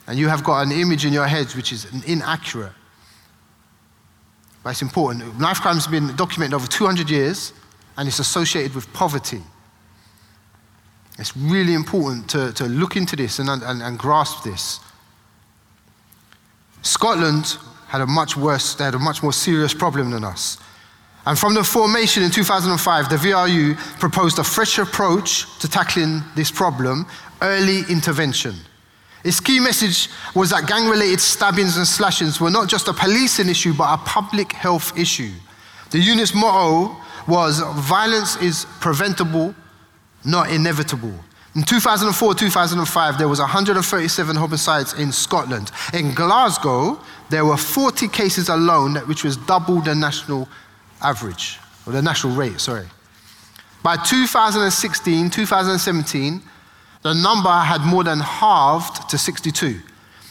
[0.08, 2.74] and you have got an image in your heads which is inaccurate.
[4.64, 5.40] But it's important.
[5.40, 7.54] Knife crime has been documented over 200 years,
[7.98, 9.42] and it's associated with poverty.
[11.20, 14.80] It's really important to, to look into this and, and, and grasp this.
[16.82, 20.58] Scotland had a much worse, they had a much more serious problem than us.
[21.26, 26.52] And from the formation in 2005, the VRU proposed a fresh approach to tackling this
[26.52, 27.06] problem
[27.42, 28.56] early intervention.
[29.24, 33.48] Its key message was that gang related stabbings and slashings were not just a policing
[33.48, 35.32] issue, but a public health issue.
[35.92, 39.56] The unit's motto was violence is preventable,
[40.26, 41.14] not inevitable.
[41.56, 45.72] In 2004 2005, there was 137 homicides in Scotland.
[45.94, 50.50] In Glasgow, there were 40 cases alone, which was double the national
[51.02, 52.88] average, or the national rate, sorry.
[53.84, 56.42] By 2016, 2017,
[57.04, 59.80] the number had more than halved to 62.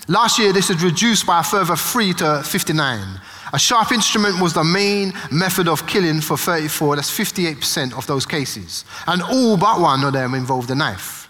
[0.08, 3.20] Last year, this had reduced by a further 3 to 59.
[3.52, 8.24] A sharp instrument was the main method of killing for 34, that's 58% of those
[8.24, 8.84] cases.
[9.06, 11.28] And all but one of them involved a knife.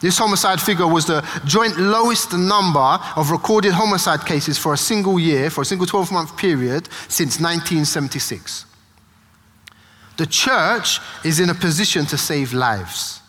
[0.00, 5.20] This homicide figure was the joint lowest number of recorded homicide cases for a single
[5.20, 8.64] year, for a single 12 month period, since 1976.
[10.16, 13.20] The church is in a position to save lives.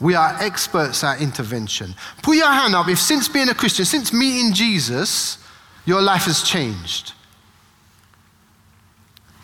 [0.00, 1.94] We are experts at intervention.
[2.22, 5.38] Put your hand up if, since being a Christian, since meeting Jesus,
[5.84, 7.12] your life has changed.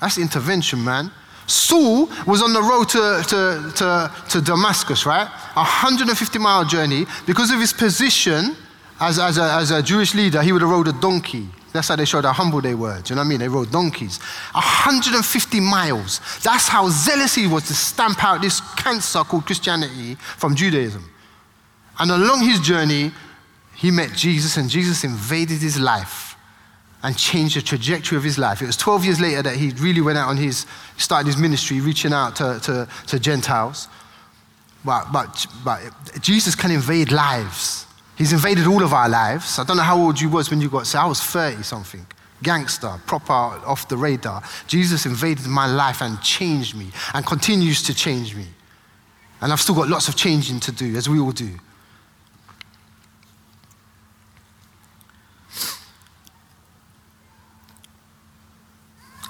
[0.01, 1.11] That's intervention, man.
[1.47, 5.27] Saul was on the road to, to, to, to Damascus, right?
[5.57, 7.07] A 150 mile journey.
[7.27, 8.55] Because of his position
[9.01, 11.49] as, as, a, as a Jewish leader, he would have rode a donkey.
[11.73, 13.01] That's how they showed how humble they were.
[13.01, 13.41] Do you know what I mean?
[13.41, 14.19] They rode donkeys.
[14.53, 16.21] 150 miles.
[16.43, 21.11] That's how zealous he was to stamp out this cancer called Christianity from Judaism.
[21.99, 23.11] And along his journey,
[23.75, 26.28] he met Jesus, and Jesus invaded his life
[27.03, 28.61] and changed the trajectory of his life.
[28.61, 31.81] It was 12 years later that he really went out on his, started his ministry,
[31.81, 33.89] reaching out to, to, to Gentiles.
[34.85, 35.81] But, but, but
[36.21, 37.87] Jesus can invade lives.
[38.17, 39.59] He's invaded all of our lives.
[39.59, 42.05] I don't know how old you was when you got, so I was 30 something.
[42.43, 44.43] Gangster, proper off the radar.
[44.67, 48.47] Jesus invaded my life and changed me and continues to change me.
[49.41, 51.59] And I've still got lots of changing to do, as we all do.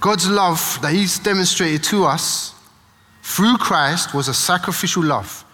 [0.00, 2.54] God's love that He's demonstrated to us
[3.22, 5.44] through Christ was a sacrificial love.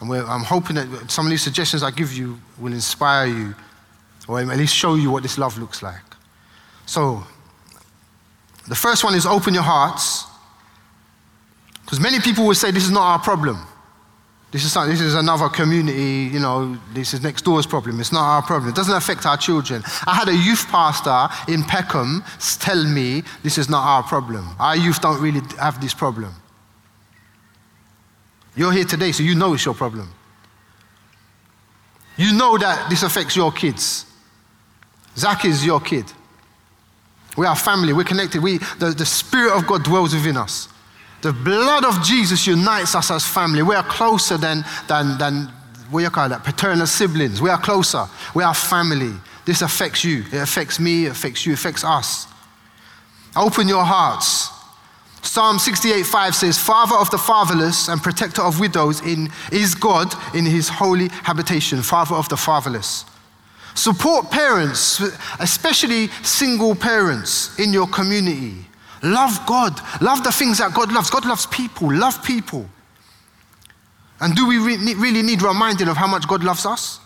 [0.00, 3.54] And I'm hoping that some of these suggestions I give you will inspire you
[4.28, 6.02] or at least show you what this love looks like.
[6.86, 7.24] So,
[8.68, 10.26] the first one is open your hearts.
[11.82, 13.58] Because many people will say this is not our problem.
[14.52, 18.00] This is, this is another community, you know, this is next door's problem.
[18.00, 18.70] It's not our problem.
[18.70, 19.82] It doesn't affect our children.
[20.06, 22.24] I had a youth pastor in Peckham
[22.58, 24.48] tell me this is not our problem.
[24.58, 26.34] Our youth don't really have this problem.
[28.56, 30.12] You're here today, so you know it's your problem.
[32.16, 34.04] You know that this affects your kids.
[35.16, 36.06] Zach is your kid.
[37.36, 38.42] We are family, we're connected.
[38.42, 40.68] We, the, the Spirit of God dwells within us.
[41.22, 43.62] The blood of Jesus unites us as family.
[43.62, 45.52] We are closer than, than, than
[45.90, 47.42] what you call that, paternal siblings.
[47.42, 48.06] We are closer.
[48.34, 49.12] We are family.
[49.44, 50.24] This affects you.
[50.32, 51.06] It affects me.
[51.06, 51.52] It affects you.
[51.52, 52.26] It affects us.
[53.36, 54.48] Open your hearts.
[55.22, 60.12] Psalm 68 5 says, Father of the fatherless and protector of widows in, is God
[60.34, 61.82] in his holy habitation.
[61.82, 63.04] Father of the fatherless.
[63.74, 65.00] Support parents,
[65.38, 68.66] especially single parents in your community.
[69.02, 69.80] Love God.
[70.00, 71.10] Love the things that God loves.
[71.10, 71.92] God loves people.
[71.92, 72.68] Love people.
[74.20, 77.00] And do we re- really need reminding of how much God loves us?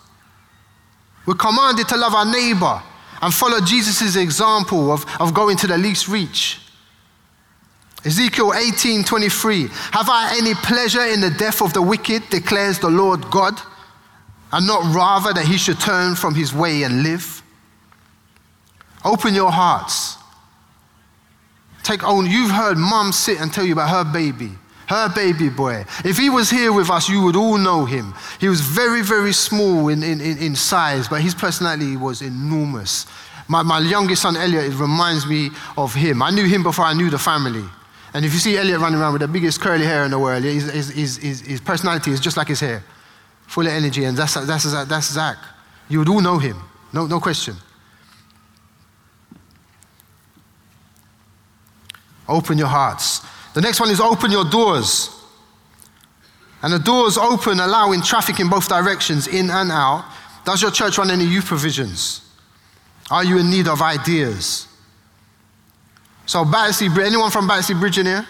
[1.25, 2.81] We're commanded to love our neighbor
[3.21, 6.59] and follow Jesus' example of, of going to the least reach.
[8.03, 9.67] Ezekiel 18 23.
[9.91, 13.59] Have I any pleasure in the death of the wicked, declares the Lord God,
[14.51, 17.41] and not rather that he should turn from his way and live?
[19.03, 20.17] Open your hearts.
[21.85, 24.51] Take on, you've heard mom sit and tell you about her baby
[24.87, 25.85] her baby boy.
[26.03, 28.13] If he was here with us, you would all know him.
[28.39, 33.07] He was very, very small in, in, in size, but his personality was enormous.
[33.47, 36.21] My, my youngest son, Elliot, it reminds me of him.
[36.21, 37.63] I knew him before I knew the family.
[38.13, 40.43] And if you see Elliot running around with the biggest curly hair in the world,
[40.43, 42.83] his, his, his, his personality is just like his hair,
[43.47, 45.37] full of energy, and that's, that's, that's Zach.
[45.89, 46.57] You would all know him,
[46.93, 47.55] no, no question.
[52.27, 53.21] Open your hearts.
[53.53, 55.09] The next one is open your doors.
[56.61, 60.05] And the doors open, allowing traffic in both directions, in and out.
[60.45, 62.21] Does your church run any youth provisions?
[63.11, 64.67] Are you in need of ideas?
[66.25, 68.25] So, Battersea anyone from Battersea Bridge in here?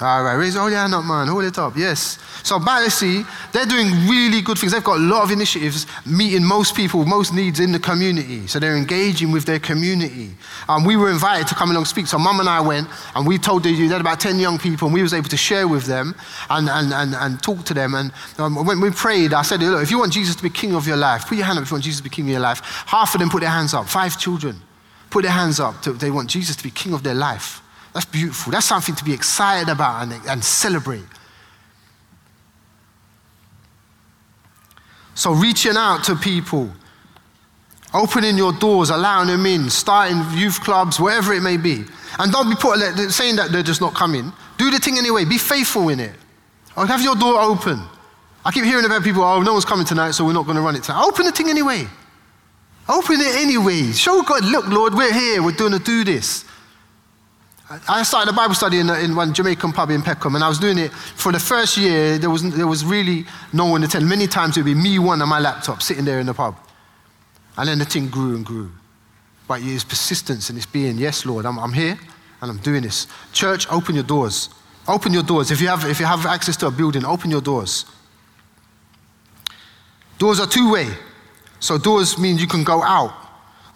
[0.00, 1.26] All right, raise your hand up, man.
[1.26, 1.76] Hold it up.
[1.76, 2.18] Yes.
[2.44, 4.70] So Battersea, they're doing really good things.
[4.70, 8.46] They've got a lot of initiatives meeting most people, most needs in the community.
[8.46, 10.30] So they're engaging with their community.
[10.68, 12.06] Um, we were invited to come along and speak.
[12.06, 14.86] So mum and I went, and we told the you had about 10 young people,
[14.86, 16.14] and we was able to share with them
[16.48, 17.94] and, and, and, and talk to them.
[17.94, 20.76] And um, when we prayed, I said, look, if you want Jesus to be king
[20.76, 22.30] of your life, put your hand up if you want Jesus to be king of
[22.30, 22.60] your life.
[22.86, 23.88] Half of them put their hands up.
[23.88, 24.60] Five children
[25.10, 25.82] put their hands up.
[25.82, 27.62] To, they want Jesus to be king of their life.
[27.98, 28.52] That's beautiful.
[28.52, 31.02] That's something to be excited about and, and celebrate.
[35.16, 36.70] So, reaching out to people,
[37.92, 41.86] opening your doors, allowing them in, starting youth clubs, wherever it may be.
[42.20, 42.78] And don't be put,
[43.10, 44.32] saying that they're just not coming.
[44.58, 45.24] Do the thing anyway.
[45.24, 46.14] Be faithful in it.
[46.76, 47.82] Or have your door open.
[48.44, 50.62] I keep hearing about people, oh, no one's coming tonight, so we're not going to
[50.62, 51.02] run it tonight.
[51.04, 51.84] Open the thing anyway.
[52.88, 53.90] Open it anyway.
[53.90, 55.42] Show God, look, Lord, we're here.
[55.42, 56.44] We're going to do this.
[57.70, 60.58] I started a Bible study in, in, one Jamaican pub in Peckham, and I was
[60.58, 62.16] doing it for the first year.
[62.16, 64.00] There was, there was really no one to tell.
[64.00, 66.56] Many times it would be me, one, on my laptop, sitting there in the pub.
[67.58, 68.70] And then the thing grew and grew.
[69.46, 71.98] But it's persistence and it's being, yes, Lord, I'm, I'm here
[72.40, 73.06] and I'm doing this.
[73.32, 74.48] Church, open your doors.
[74.86, 75.50] Open your doors.
[75.50, 77.84] If you, have, if you have access to a building, open your doors.
[80.16, 80.88] Doors are two way.
[81.60, 83.12] So, doors means you can go out.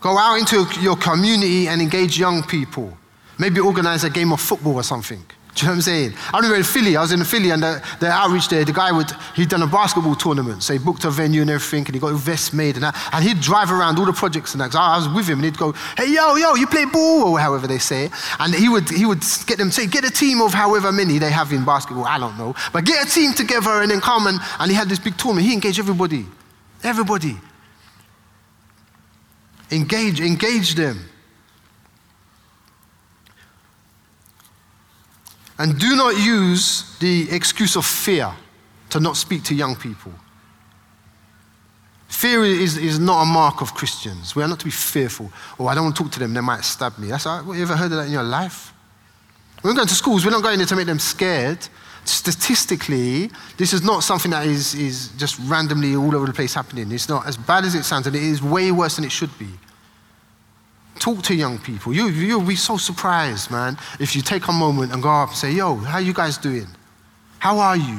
[0.01, 2.97] Go out into your community and engage young people.
[3.43, 5.19] Maybe organize a game of football or something.
[5.19, 5.27] Do
[5.57, 6.13] you know what I'm saying?
[6.33, 8.93] I remember in Philly, I was in Philly and the, the outreach there, the guy
[8.93, 10.63] would, he'd done a basketball tournament.
[10.63, 12.85] So he booked a venue and everything and he got a vest made and.
[12.85, 14.77] And he'd drive around all the projects and that.
[14.77, 17.67] I was with him and he'd go, hey, yo, yo, you play ball or however
[17.67, 18.13] they say it.
[18.39, 21.33] And he would, he would get them, say, get a team of however many they
[21.33, 22.05] have in basketball.
[22.05, 22.55] I don't know.
[22.73, 25.49] But get a team together and then come and, and he had this big tournament.
[25.49, 26.27] He engaged everybody.
[26.85, 27.37] Everybody.
[29.73, 31.09] Engage, engage them.
[35.63, 38.35] And do not use the excuse of fear
[38.91, 40.11] to not speak to young people.
[42.09, 44.35] Fear is, is not a mark of Christians.
[44.35, 45.31] We are not to be fearful.
[45.61, 47.07] Oh, I don't want to talk to them, they might stab me.
[47.07, 48.75] That's, uh, have you ever heard of that in your life?
[49.63, 51.69] We're going to schools, we're not going there to make them scared.
[52.05, 56.91] Statistically, this is not something that is, is just randomly all over the place happening.
[56.91, 59.39] It's not as bad as it sounds, and it is way worse than it should
[59.39, 59.49] be.
[61.03, 61.93] Talk to young people.
[61.93, 65.37] You, you'll be so surprised, man, if you take a moment and go up and
[65.37, 66.69] say, yo, how you guys doing?
[67.41, 67.99] How are you?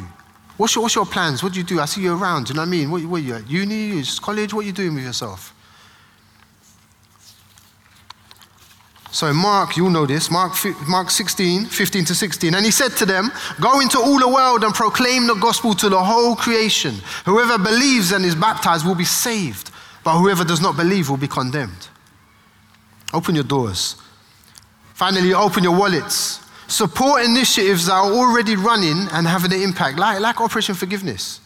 [0.55, 1.43] What's your, what's your plans?
[1.43, 1.81] What do you do?
[1.81, 2.45] I see you around.
[2.45, 2.89] Do you know what I mean?
[2.89, 3.49] What, what are you at?
[3.49, 3.99] Uni?
[3.99, 4.53] Is college?
[4.53, 5.53] What are you doing with yourself?
[9.11, 10.53] So Mark, you'll know this, Mark,
[10.87, 12.55] Mark 16, 15 to 16.
[12.55, 15.89] And he said to them, Go into all the world and proclaim the gospel to
[15.89, 16.95] the whole creation.
[17.25, 19.71] Whoever believes and is baptized will be saved,
[20.05, 21.89] but whoever does not believe will be condemned.
[23.13, 23.95] Open your doors.
[24.93, 26.39] Finally, open your wallets.
[26.67, 31.39] Support initiatives that are already running and having an impact, like, like Operation Forgiveness.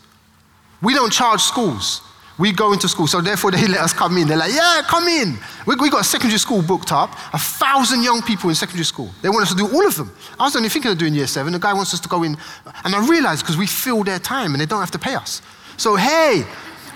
[0.81, 2.01] We don't charge schools.
[2.37, 4.27] We go into school, so therefore they let us come in.
[4.27, 5.37] They're like, yeah, come in.
[5.65, 9.09] We, we got a secondary school booked up, a thousand young people in secondary school.
[9.21, 10.11] They want us to do all of them.
[10.39, 11.51] I was only thinking of doing year seven.
[11.51, 12.37] The guy wants us to go in,
[12.85, 15.41] and I realized because we fill their time and they don't have to pay us.
[15.77, 16.45] So, hey,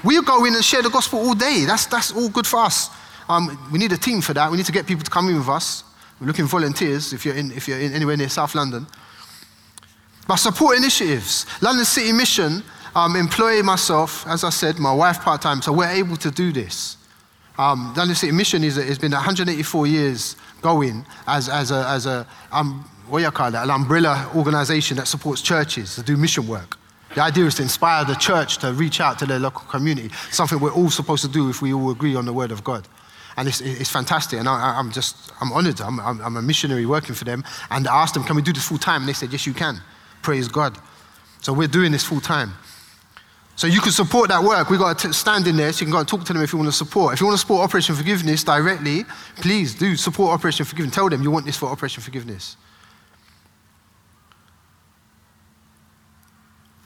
[0.03, 1.65] we'll go in and share the gospel all day.
[1.65, 2.89] That's, that's all good for us.
[3.31, 4.51] Um, we need a team for that.
[4.51, 5.85] We need to get people to come in with us.
[6.19, 8.85] We're looking for volunteers if you're, in, if you're in anywhere near South London.
[10.27, 11.45] But support initiatives.
[11.61, 12.61] London City Mission
[12.93, 16.51] um, employ myself, as I said, my wife part time, so we're able to do
[16.51, 16.97] this.
[17.57, 22.27] Um, London City Mission is, has been 184 years going as, as a, as a
[22.51, 26.47] um, what do you call that, an umbrella organization that supports churches to do mission
[26.47, 26.77] work.
[27.15, 30.59] The idea is to inspire the church to reach out to their local community, something
[30.59, 32.87] we're all supposed to do if we all agree on the word of God.
[33.37, 34.39] And it's, it's fantastic.
[34.39, 35.79] And I, am just, I'm honored.
[35.81, 37.43] I'm, I'm, I'm, a missionary working for them.
[37.69, 39.01] And I asked them, can we do this full time?
[39.01, 39.81] And they said, yes, you can.
[40.21, 40.77] Praise God.
[41.41, 42.53] So we're doing this full time.
[43.55, 44.69] So you can support that work.
[44.69, 46.51] We've got to stand in there so you can go and talk to them if
[46.51, 47.13] you want to support.
[47.13, 49.05] If you want to support Operation Forgiveness directly,
[49.35, 50.95] please do support Operation Forgiveness.
[50.95, 52.57] Tell them you want this for Operation Forgiveness.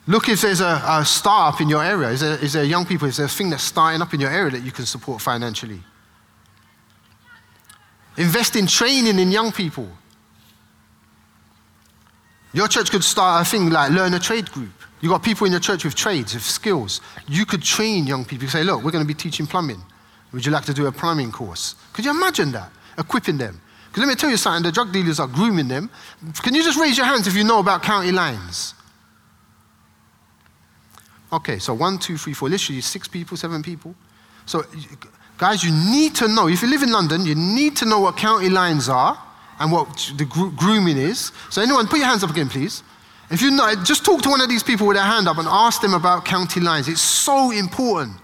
[0.07, 2.09] Look if there's a, a startup in your area.
[2.09, 3.07] Is there, is there young people?
[3.07, 5.81] Is there a thing that's starting up in your area that you can support financially?
[8.17, 9.87] Invest in training in young people.
[12.53, 14.71] Your church could start a thing like learn a trade group.
[15.01, 17.01] You've got people in your church with trades, with skills.
[17.27, 18.47] You could train young people.
[18.47, 19.81] Say, look, we're going to be teaching plumbing.
[20.31, 21.75] Would you like to do a plumbing course?
[21.93, 22.71] Could you imagine that?
[22.97, 23.61] Equipping them.
[23.87, 25.89] Because let me tell you something, the drug dealers are grooming them.
[26.43, 28.73] Can you just raise your hands if you know about county lines?
[31.31, 33.95] Okay, so one, two, three, four, literally six people, seven people.
[34.45, 34.63] So,
[35.37, 38.17] guys, you need to know, if you live in London, you need to know what
[38.17, 39.17] county lines are
[39.59, 41.31] and what the grooming is.
[41.49, 42.83] So, anyone, put your hands up again, please.
[43.29, 45.47] If you know, just talk to one of these people with their hand up and
[45.47, 46.87] ask them about county lines.
[46.87, 48.17] It's so important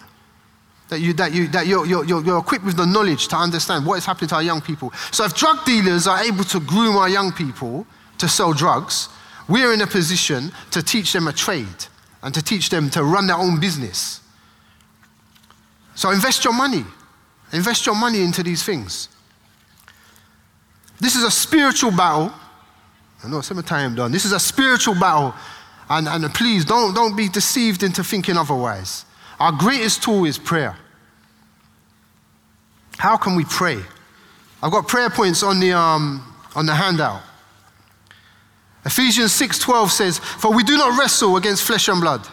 [0.90, 3.98] that, you, that, you, that you're, you're, you're equipped with the knowledge to understand what
[3.98, 4.92] is happening to our young people.
[5.12, 7.88] So, if drug dealers are able to groom our young people
[8.20, 9.10] to sell drugs,
[9.50, 11.86] we're in a position to teach them a trade
[12.22, 14.22] and to teach them to run their own business.
[15.96, 16.86] So, invest your money.
[17.54, 19.10] Invest your money into these things.
[21.00, 22.32] This is a spiritual battle
[23.24, 24.12] I know some time done.
[24.12, 25.34] This is a spiritual battle.
[25.90, 29.06] And, and please don't, don't be deceived into thinking otherwise.
[29.40, 30.76] Our greatest tool is prayer.
[32.98, 33.80] How can we pray?
[34.64, 37.22] I've got prayer points on the, um, on the handout.
[38.84, 42.28] Ephesians 6:12 says, "For we do not wrestle against flesh and blood,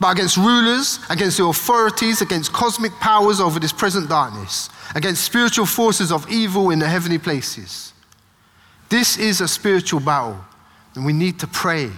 [0.00, 5.66] but against rulers, against the authorities, against cosmic powers over this present darkness, against spiritual
[5.66, 7.92] forces of evil in the heavenly places."
[8.88, 10.38] This is a spiritual battle,
[10.94, 11.90] and we need to pray.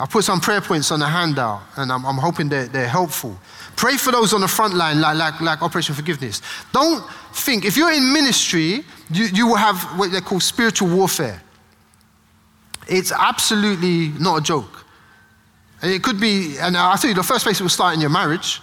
[0.00, 3.38] I'll put some prayer points on the handout, and I'm, I'm hoping they're, they're helpful.
[3.76, 6.40] Pray for those on the front line, like, like, like Operation Forgiveness.
[6.72, 11.42] Don't think, if you're in ministry, you, you will have what they call spiritual warfare.
[12.88, 14.81] It's absolutely not a joke.
[15.82, 18.10] It could be, and I'll tell you, the first place it will start in your
[18.10, 18.60] marriage.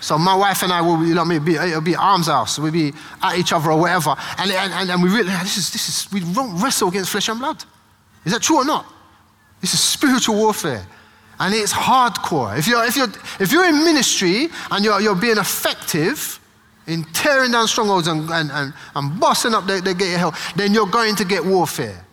[0.00, 2.58] So my wife and I will, you know, maybe it'll be arms house.
[2.58, 2.92] We'll be
[3.22, 4.14] at each other or whatever.
[4.36, 7.38] And, and, and we really, this is, this is, we don't wrestle against flesh and
[7.38, 7.64] blood.
[8.24, 8.86] Is that true or not?
[9.60, 10.86] This is spiritual warfare.
[11.40, 12.58] And it's hardcore.
[12.58, 13.08] If you're, if you're,
[13.40, 16.38] if you're in ministry and you're, you're being effective
[16.86, 20.34] in tearing down strongholds and, and, and, and busting up the, the gate of hell,
[20.56, 22.04] then you're going to get warfare.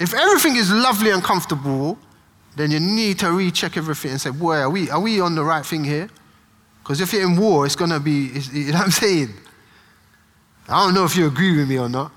[0.00, 1.98] If everything is lovely and comfortable,
[2.56, 5.44] then you need to recheck everything and say, boy, are we, are we on the
[5.44, 6.08] right thing here?
[6.82, 9.34] Because if you're in war, it's going to be, you know what I'm saying?
[10.68, 12.12] I don't know if you agree with me or not.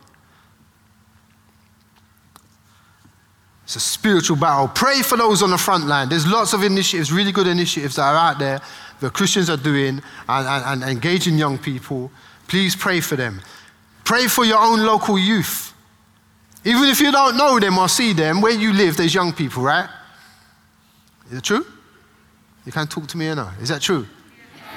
[3.63, 4.69] It's a spiritual battle.
[4.69, 6.07] Pray for those on the front line.
[6.07, 8.61] There's lots of initiatives, really good initiatives that are out there
[9.01, 12.09] that Christians are doing and, and, and engaging young people.
[12.47, 13.41] Please pray for them.
[14.05, 15.73] Pray for your own local youth.
[16.63, 19.63] Even if you don't know them or see them, where you live, there's young people,
[19.63, 19.89] right?
[21.31, 21.65] Is it true?
[22.65, 23.53] You can't talk to me enough.
[23.61, 24.05] Is that true?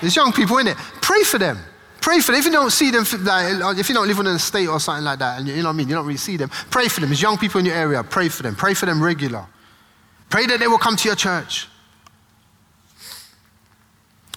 [0.00, 0.76] There's young people in it.
[0.76, 1.58] Pray for them.
[2.00, 2.40] Pray for them.
[2.40, 5.04] If you don't see them, like, if you don't live in an estate or something
[5.04, 6.88] like that, and you, you know what I mean, you don't really see them, pray
[6.88, 7.10] for them.
[7.10, 8.02] There's young people in your area.
[8.02, 8.56] Pray for them.
[8.56, 9.46] Pray for them regular.
[10.30, 11.68] Pray that they will come to your church.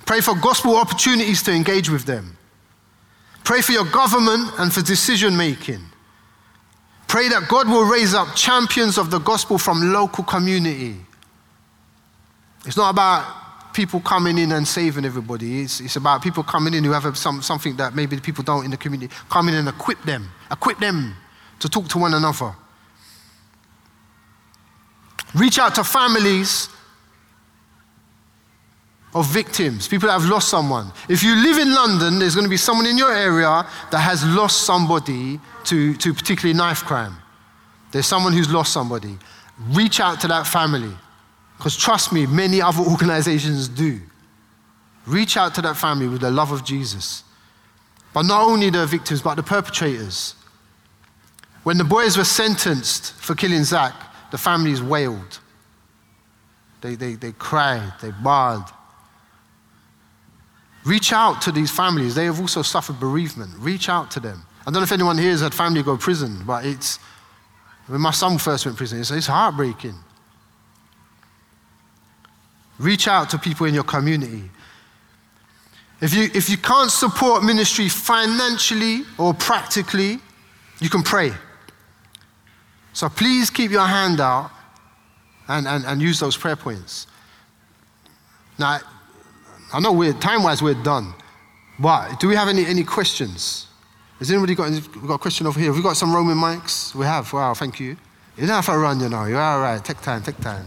[0.05, 2.37] Pray for gospel opportunities to engage with them.
[3.43, 5.81] Pray for your government and for decision making.
[7.07, 10.97] Pray that God will raise up champions of the gospel from local community.
[12.65, 15.61] It's not about people coming in and saving everybody.
[15.61, 18.71] It's, it's about people coming in who have some, something that maybe people don't in
[18.71, 19.13] the community.
[19.29, 21.15] Come in and equip them, equip them
[21.59, 22.53] to talk to one another.
[25.33, 26.69] Reach out to families
[29.15, 30.91] of victims, people that have lost someone.
[31.07, 34.25] If you live in London, there's going to be someone in your area that has
[34.25, 37.15] lost somebody to, to particularly knife crime.
[37.91, 39.17] There's someone who's lost somebody.
[39.69, 40.95] Reach out to that family.
[41.63, 44.01] Because trust me, many other organizations do.
[45.07, 47.23] Reach out to that family with the love of Jesus.
[48.13, 50.35] But not only the victims, but the perpetrators.
[51.63, 53.93] When the boys were sentenced for killing Zach,
[54.31, 55.39] the families wailed.
[56.81, 58.69] They, they, they cried, they bawled.
[60.83, 62.13] Reach out to these families.
[62.13, 63.51] They have also suffered bereavement.
[63.57, 64.43] Reach out to them.
[64.59, 66.99] I don't know if anyone here has had family go to prison, but it's,
[67.87, 69.95] when my son first went to prison, it's, it's heartbreaking.
[72.79, 74.49] Reach out to people in your community.
[76.01, 80.19] If you, if you can't support ministry financially or practically,
[80.79, 81.31] you can pray.
[82.91, 84.51] So please keep your hand out
[85.47, 87.07] and, and, and use those prayer points.
[88.59, 88.79] Now,
[89.73, 91.13] I know we're time wise we're done,
[91.79, 93.67] but do we have any, any questions?
[94.19, 95.69] Has anybody got, we got a question over here?
[95.69, 96.93] Have we got some Roman mics?
[96.93, 97.31] We have.
[97.33, 97.97] Wow, thank you.
[98.37, 99.25] You don't have to run, you know.
[99.25, 99.83] You're all right.
[99.83, 100.65] Take time, take time.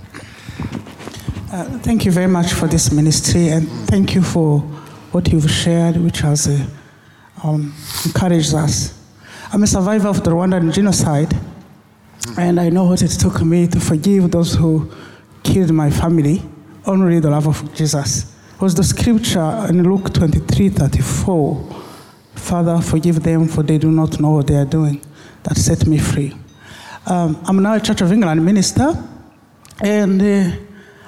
[1.53, 4.59] Uh, thank you very much for this ministry, and thank you for
[5.12, 6.66] what you've shared, which has uh,
[7.44, 7.72] um,
[8.05, 9.01] encouraged us.
[9.53, 11.36] I'm a survivor of the Rwandan genocide,
[12.36, 14.90] and I know what it took me to forgive those who
[15.44, 16.42] killed my family,
[16.84, 18.34] only the love of Jesus.
[18.53, 21.84] It was the scripture in Luke 23 34
[22.34, 25.01] Father, forgive them, for they do not know what they are doing,
[25.44, 26.34] that set me free.
[27.07, 28.92] Um, I'm now a Church of England minister,
[29.80, 30.57] and uh,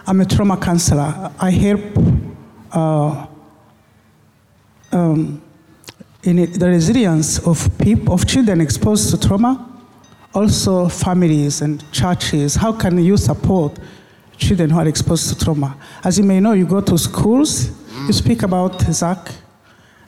[0.08, 1.30] I'm a trauma counselor.
[1.38, 1.82] I help
[2.72, 3.26] uh,
[4.90, 5.42] um,
[6.22, 9.70] in the resilience of people, of children exposed to trauma,
[10.32, 12.54] also families and churches.
[12.54, 13.78] How can you support
[14.38, 15.76] children who are exposed to trauma?
[16.02, 17.70] As you may know, you go to schools,
[18.06, 19.30] you speak about Zach,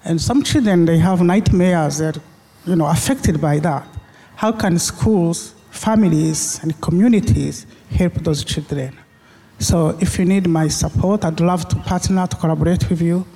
[0.03, 1.99] and some children they have nightmares.
[1.99, 2.15] They're,
[2.65, 3.87] you know, affected by that.
[4.37, 8.97] How can schools, families, and communities help those children?
[9.61, 13.27] So, if you need my support, I'd love to partner to collaborate with you.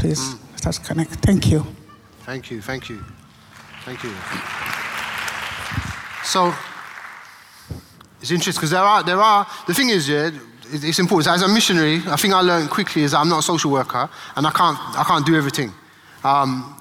[0.00, 1.12] Please let us connect.
[1.12, 1.64] Thank you.
[2.24, 3.04] Thank you, thank you,
[3.84, 4.12] thank you.
[6.24, 6.52] So,
[8.20, 10.30] it's interesting because there are, there are, the thing is, yeah,
[10.72, 11.32] it's important.
[11.32, 14.10] As a missionary, I think I learned quickly is that I'm not a social worker
[14.34, 15.72] and I can't, I can't do everything.
[16.24, 16.80] Um,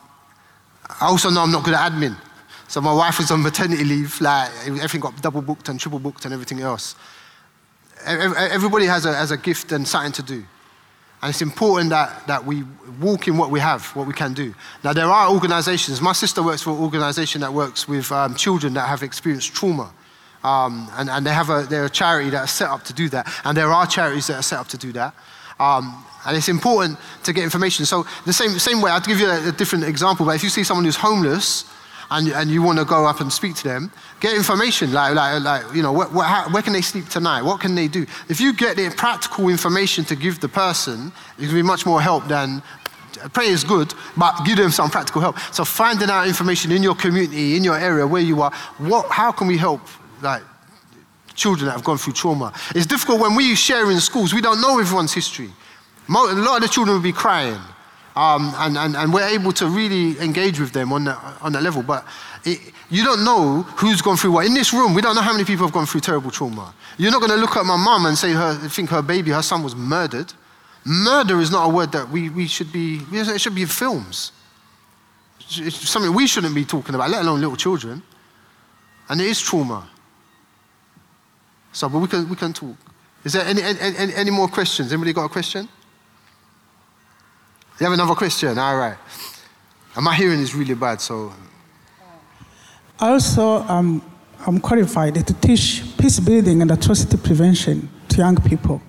[1.00, 2.18] I also know I'm not good at admin.
[2.68, 6.26] So my wife was on maternity leave, like everything got double booked and triple booked
[6.26, 6.96] and everything else.
[8.06, 10.44] Everybody has a, has a gift and something to do.
[11.22, 12.64] And it's important that, that we
[13.00, 14.54] walk in what we have, what we can do.
[14.84, 16.02] Now, there are organizations.
[16.02, 19.94] My sister works for an organization that works with um, children that have experienced trauma.
[20.44, 23.08] Um, and, and they have a, they're a charity that is set up to do
[23.10, 23.32] that.
[23.46, 25.16] And there are charities that are set up to do that.
[25.62, 27.86] Um, and it's important to get information.
[27.86, 30.50] So, the same, same way, I'll give you a, a different example, but if you
[30.50, 31.64] see someone who's homeless,
[32.12, 33.92] and, and you want to go up and speak to them,
[34.24, 37.42] get information like, like, like you know, what, what, how, where can they sleep tonight?
[37.42, 38.06] What can they do?
[38.30, 42.02] If you get the practical information to give the person, it can be much more
[42.02, 42.64] help than
[43.34, 45.38] prayer is good, but give them some practical help.
[45.52, 49.34] So finding out information in your community, in your area, where you are, what, how
[49.34, 49.82] can we help
[50.22, 50.42] like
[51.36, 52.54] children that have gone through trauma?
[52.74, 55.50] It's difficult when we share in schools, we don't know everyone's history.
[56.08, 57.60] A lot of the children will be crying.
[58.16, 61.64] Um, and, and, and we're able to really engage with them on that, on that
[61.64, 61.82] level.
[61.82, 62.06] But
[62.46, 64.46] it, you don't know who's gone through what.
[64.46, 66.74] In this room, we don't know how many people have gone through terrible trauma.
[66.98, 69.42] You're not going to look at my mum and say her, think her baby, her
[69.42, 70.34] son was murdered.
[70.86, 74.34] Murder is not a word that we, we should be, it should be in films.
[75.40, 78.04] It's something we shouldn't be talking about, let alone little children.
[79.10, 79.90] And it is trauma.
[81.72, 82.76] So, but we can, we can talk.
[83.24, 84.92] Is there any, any, any, any more questions?
[84.92, 85.68] Anybody got a question?
[87.80, 88.58] You have another question?
[88.58, 88.98] All right.
[89.96, 91.34] And my hearing is really bad, so.
[93.04, 94.02] Also, um,
[94.48, 98.82] I'm qualified to teach peace building and atrocity prevention to young people.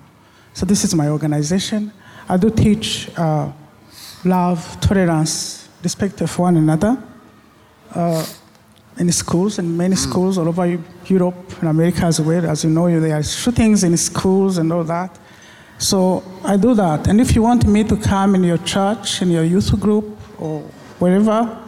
[0.53, 1.91] So this is my organization.
[2.29, 3.51] I do teach uh,
[4.23, 6.97] love, tolerance, respect of one another
[7.93, 8.25] uh,
[8.97, 10.65] in schools, in many schools all over
[11.07, 12.45] Europe and America as well.
[12.45, 15.19] As you know, there are shootings in schools and all that.
[15.77, 17.07] So I do that.
[17.07, 20.05] And if you want me to come in your church, in your youth group,
[20.39, 20.61] or
[20.99, 21.61] wherever,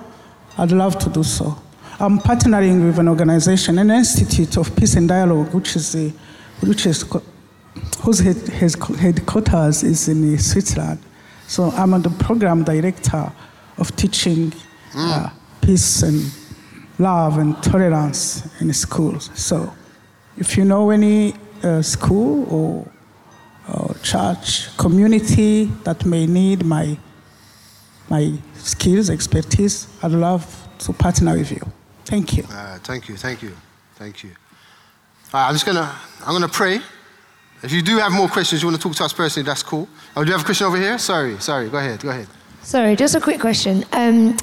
[0.57, 1.57] I'd love to do so.
[1.99, 6.13] I'm partnering with an organization, an institute of peace and dialogue, which is, the,
[6.61, 7.03] which is
[8.01, 10.99] whose head, his headquarters is in Switzerland.
[11.47, 13.31] So I'm the program director
[13.77, 14.53] of teaching
[14.95, 15.29] uh,
[15.61, 16.31] peace and
[16.99, 19.31] love and tolerance in schools.
[19.33, 19.73] So
[20.37, 21.33] if you know any
[21.63, 22.91] uh, school or
[23.73, 26.97] or church community that may need my,
[28.09, 31.61] my skills, expertise, I'd love to partner with you.
[32.07, 32.43] Thank you.
[32.49, 33.51] Uh, thank you, thank you,
[33.95, 34.29] thank you.
[35.33, 35.93] All right, I'm just gonna,
[36.25, 36.79] I'm gonna pray.
[37.63, 39.89] If you do have more questions, you want to talk to us personally, that's cool.
[40.15, 40.97] Oh, do you have a question over here?
[40.97, 42.27] Sorry, sorry, go ahead, go ahead.
[42.63, 43.83] Sorry, just a quick question.
[43.91, 44.37] Um,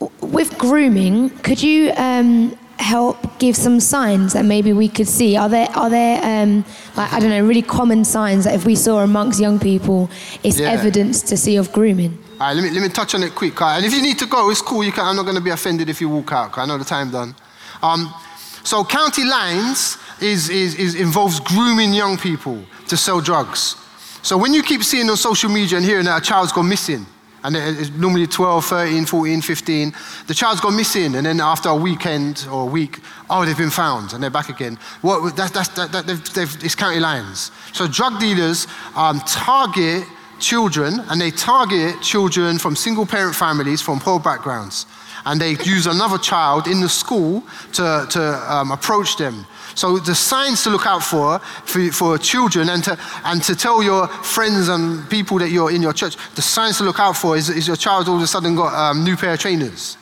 [0.00, 5.34] w- with grooming, could you um, help give some signs that maybe we could see?
[5.36, 6.62] Are there are there um,
[6.94, 10.10] like I don't know really common signs that if we saw amongst young people,
[10.42, 10.72] it's Yeah.
[10.72, 12.18] evidence to see of grooming?
[12.40, 13.60] All right, let me, let me touch on it quick.
[13.60, 13.78] right?
[13.78, 14.84] And if you need to go, it's cool.
[14.84, 16.56] You can, I'm not going to be offended if you walk out.
[16.56, 17.34] I know the time done.
[17.82, 18.14] Um,
[18.62, 23.74] so county lines is, is, is involves grooming young people to sell drugs.
[24.22, 27.06] So when you keep seeing on social media and hearing that a child's gone missing,
[27.42, 29.92] and it's normally 12, 13, 14, 15,
[30.28, 33.70] the child's gone missing, and then after a weekend or a week, oh, they've been
[33.70, 34.78] found, and they're back again.
[35.02, 37.50] What, that, that's, that, that, they've, they've, it's county lines.
[37.72, 40.04] So drug dealers um, target
[40.40, 44.86] children, and they target children from single parent families from poor backgrounds.
[45.24, 49.46] And they use another child in the school to, to um, approach them.
[49.74, 53.82] So the signs to look out for, for for children and to, and to tell
[53.82, 57.36] your friends and people that you're in your church, the signs to look out for
[57.36, 59.96] is, is your child all of a sudden got a um, new pair of trainers?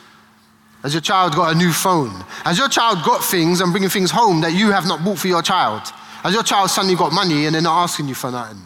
[0.82, 2.10] Has your child got a new phone?
[2.44, 5.28] Has your child got things and bringing things home that you have not bought for
[5.28, 5.82] your child?
[6.22, 8.62] Has your child suddenly got money and they're not asking you for nothing?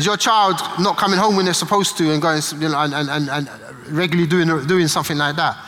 [0.00, 2.94] Is your child not coming home when they're supposed to and going you know, and,
[2.94, 3.50] and, and,
[3.88, 5.58] regularly doing, doing something like that?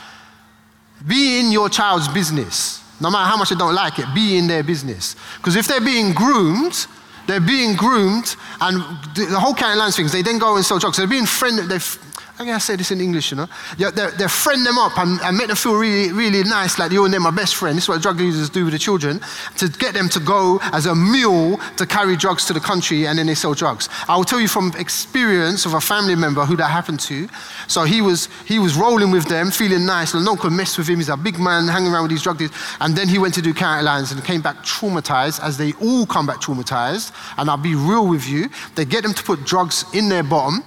[1.07, 2.81] Be in your child's business.
[2.99, 5.15] No matter how much they don't like it, be in their business.
[5.37, 6.87] Because if they're being groomed,
[7.27, 8.77] they're being groomed, and
[9.13, 10.97] the whole county lines things, they then go and sell drugs.
[10.97, 11.67] They're being friendly.
[11.67, 11.77] They're,
[12.39, 13.47] I can say this in English, you know.
[13.77, 16.91] Yeah, They're, they're friend them up and, and make them feel really, really nice, like
[16.91, 17.75] you and them are my best friends.
[17.75, 19.21] This is what drug dealers do with the children,
[19.57, 23.19] to get them to go as a mule to carry drugs to the country and
[23.19, 23.87] then they sell drugs.
[24.07, 27.27] I will tell you from experience of a family member who that happened to.
[27.67, 30.15] So he was, he was rolling with them, feeling nice.
[30.15, 30.97] No one could mess with him.
[30.97, 32.55] He's a big man hanging around with these drug dealers.
[32.81, 36.07] And then he went to do county lines and came back traumatized, as they all
[36.07, 37.11] come back traumatized.
[37.37, 38.49] And I'll be real with you.
[38.73, 40.63] They get them to put drugs in their bottom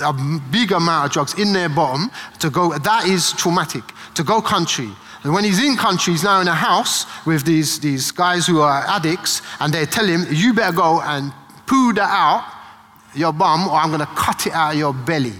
[0.00, 0.12] a
[0.50, 2.10] big amount of drugs in their bottom
[2.40, 4.88] to go, that is traumatic, to go country.
[5.24, 8.60] And when he's in country, he's now in a house with these, these guys who
[8.60, 11.32] are addicts, and they tell him, you better go and
[11.66, 12.54] poo that out
[13.14, 15.34] your bum, or I'm going to cut it out of your belly.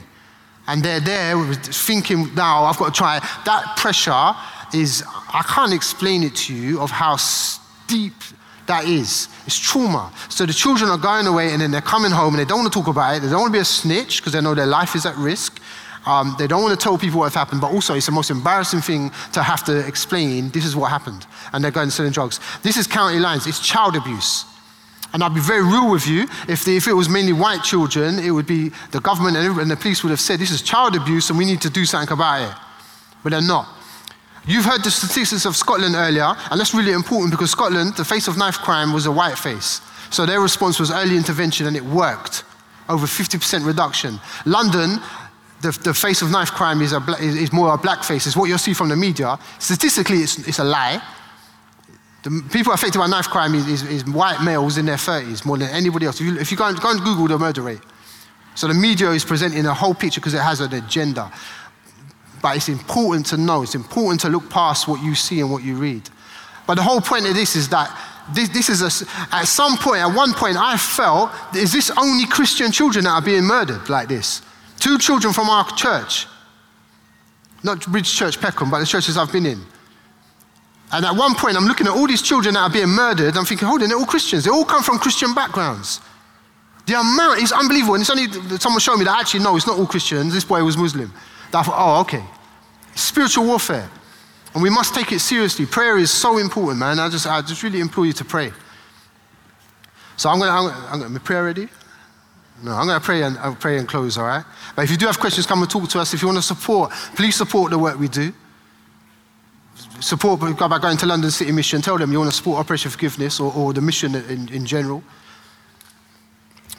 [0.66, 3.20] And they're there thinking, now I've got to try.
[3.44, 4.34] That pressure
[4.74, 8.14] is, I can't explain it to you of how steep
[8.68, 9.28] that is.
[9.46, 10.12] It's trauma.
[10.28, 12.72] So the children are going away and then they're coming home and they don't want
[12.72, 13.22] to talk about it.
[13.22, 15.60] They don't want to be a snitch because they know their life is at risk.
[16.06, 18.30] Um, they don't want to tell people what has happened, but also it's the most
[18.30, 21.26] embarrassing thing to have to explain this is what happened.
[21.52, 22.40] And they're going selling drugs.
[22.62, 24.44] This is county lines, it's child abuse.
[25.14, 26.28] And I'll be very real with you.
[26.46, 29.76] If, the, if it was mainly white children, it would be the government and the
[29.76, 32.42] police would have said this is child abuse and we need to do something about
[32.42, 32.54] it.
[33.22, 33.77] But they're not.
[34.48, 38.28] You've heard the statistics of Scotland earlier, and that's really important because Scotland, the face
[38.28, 39.82] of knife crime was a white face.
[40.08, 42.44] So their response was early intervention and it worked.
[42.88, 44.18] Over 50% reduction.
[44.46, 45.00] London,
[45.60, 48.26] the, the face of knife crime is, a bla- is, more a black face.
[48.26, 49.38] It's what you'll see from the media.
[49.58, 51.02] Statistically, it's, it's a lie.
[52.22, 55.58] The people affected by knife crime is, is, is white males in their 30s more
[55.58, 56.22] than anybody else.
[56.22, 57.80] If you, if you go, and, go and Google the murder rate.
[58.54, 61.30] So the media is presenting a whole picture because it has an agenda.
[62.40, 65.62] But it's important to know, it's important to look past what you see and what
[65.64, 66.08] you read.
[66.66, 67.96] But the whole point of this is that
[68.32, 72.26] this, this is a, at some point, at one point, I felt, is this only
[72.26, 74.42] Christian children that are being murdered like this?
[74.78, 76.26] Two children from our church,
[77.64, 79.60] not Bridge Church Peckham, but the churches I've been in.
[80.92, 83.36] And at one point, I'm looking at all these children that are being murdered.
[83.36, 84.44] I'm thinking, hold on, they're all Christians.
[84.44, 86.00] They all come from Christian backgrounds.
[86.86, 87.94] The amount is unbelievable.
[87.94, 90.32] And it's only someone showed me that actually, no, it's not all Christians.
[90.32, 91.12] This boy was Muslim.
[91.50, 92.24] That I thought, oh, okay.
[92.94, 93.90] Spiritual warfare.
[94.54, 95.66] And we must take it seriously.
[95.66, 96.98] Prayer is so important, man.
[96.98, 98.52] I just, I just really implore you to pray.
[100.16, 101.68] So I'm going to, I'm gonna, pray already?
[102.62, 104.44] No, I'm going to pray and I'll pray and close, all right?
[104.74, 106.12] But if you do have questions, come and talk to us.
[106.12, 108.32] If you want to support, please support the work we do.
[110.00, 111.80] Support by going to London City Mission.
[111.82, 115.04] Tell them you want to support Operation Forgiveness or, or the mission in, in general.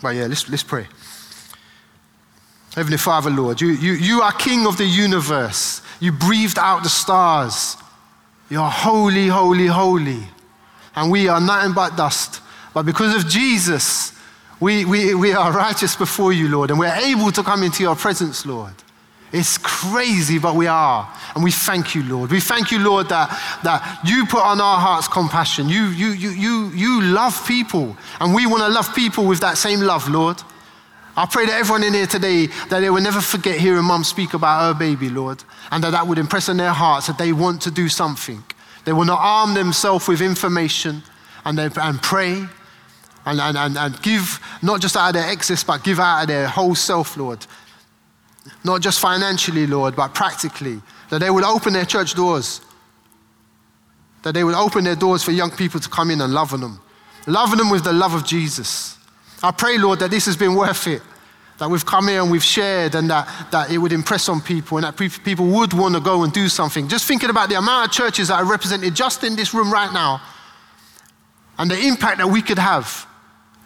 [0.02, 0.88] But yeah, let's, let's pray.
[2.76, 5.82] Heavenly Father, Lord, you, you, you are King of the universe.
[6.00, 7.76] You breathed out the stars.
[8.50, 10.24] You're holy, holy, holy.
[10.96, 12.42] And we are nothing but dust.
[12.74, 14.14] But because of Jesus,
[14.60, 17.96] we, we, we are righteous before you, Lord, and we're able to come into your
[17.96, 18.74] presence, Lord.
[19.32, 21.08] It's crazy, but we are.
[21.36, 22.32] And we thank you, Lord.
[22.32, 23.30] We thank you, Lord, that,
[23.64, 25.70] that you put on our hearts compassion.
[25.70, 27.96] You, you, you, you, you love people.
[28.20, 30.42] And we want to love people with that same love, Lord.
[31.20, 34.34] I pray that everyone in here today, that they will never forget hearing mum speak
[34.34, 35.44] about her baby, Lord.
[35.70, 38.42] And that that would impress on their hearts that they want to do something.
[38.86, 41.04] They will not arm themselves with information
[41.44, 42.46] and, they, and pray
[43.26, 46.30] and, and, and, and give, not just out of their excess, but give out of
[46.30, 47.46] their whole self, Lord.
[48.64, 50.82] Not just financially, Lord, but practically.
[51.10, 52.62] That they would open their church doors.
[54.24, 56.62] That they would open their doors for young people to come in and love on
[56.62, 56.80] them.
[57.28, 58.98] Loving them with the love of Jesus.
[59.44, 61.02] I pray, Lord, that this has been worth it.
[61.60, 64.78] That we've come here and we've shared and that, that it would impress on people
[64.78, 66.88] and that people would want to go and do something.
[66.88, 69.91] Just thinking about the amount of churches that are represented just in this room right
[69.91, 70.22] now
[71.57, 73.05] and the impact that we could have.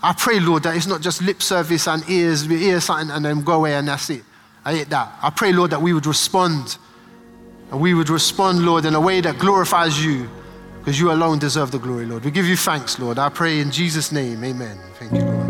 [0.02, 3.24] I pray, Lord, that it's not just lip service and ears, we hear something and
[3.24, 4.24] then go away and that's it.
[4.66, 5.14] I hate that.
[5.22, 6.78] I pray, Lord, that we would respond.
[7.72, 10.30] And we would respond, Lord, in a way that glorifies you,
[10.80, 12.26] because you alone deserve the glory, Lord.
[12.26, 13.18] We give you thanks, Lord.
[13.18, 14.44] I pray in Jesus' name.
[14.44, 14.78] Amen.
[15.00, 15.43] Thank you, Lord.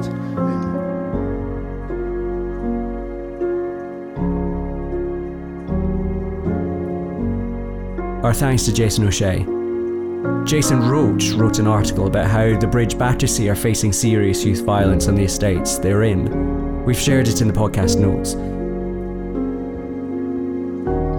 [8.23, 9.39] Our thanks to Jason O'Shea.
[10.45, 15.09] Jason Roach wrote an article about how the Bridge Battersea are facing serious youth violence
[15.09, 16.85] on the estates they're in.
[16.85, 18.35] We've shared it in the podcast notes.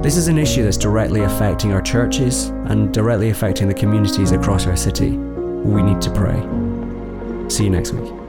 [0.02, 4.66] This is an issue that's directly affecting our churches and directly affecting the communities across
[4.66, 5.10] our city.
[5.10, 6.40] We need to pray.
[7.50, 8.23] See you next week.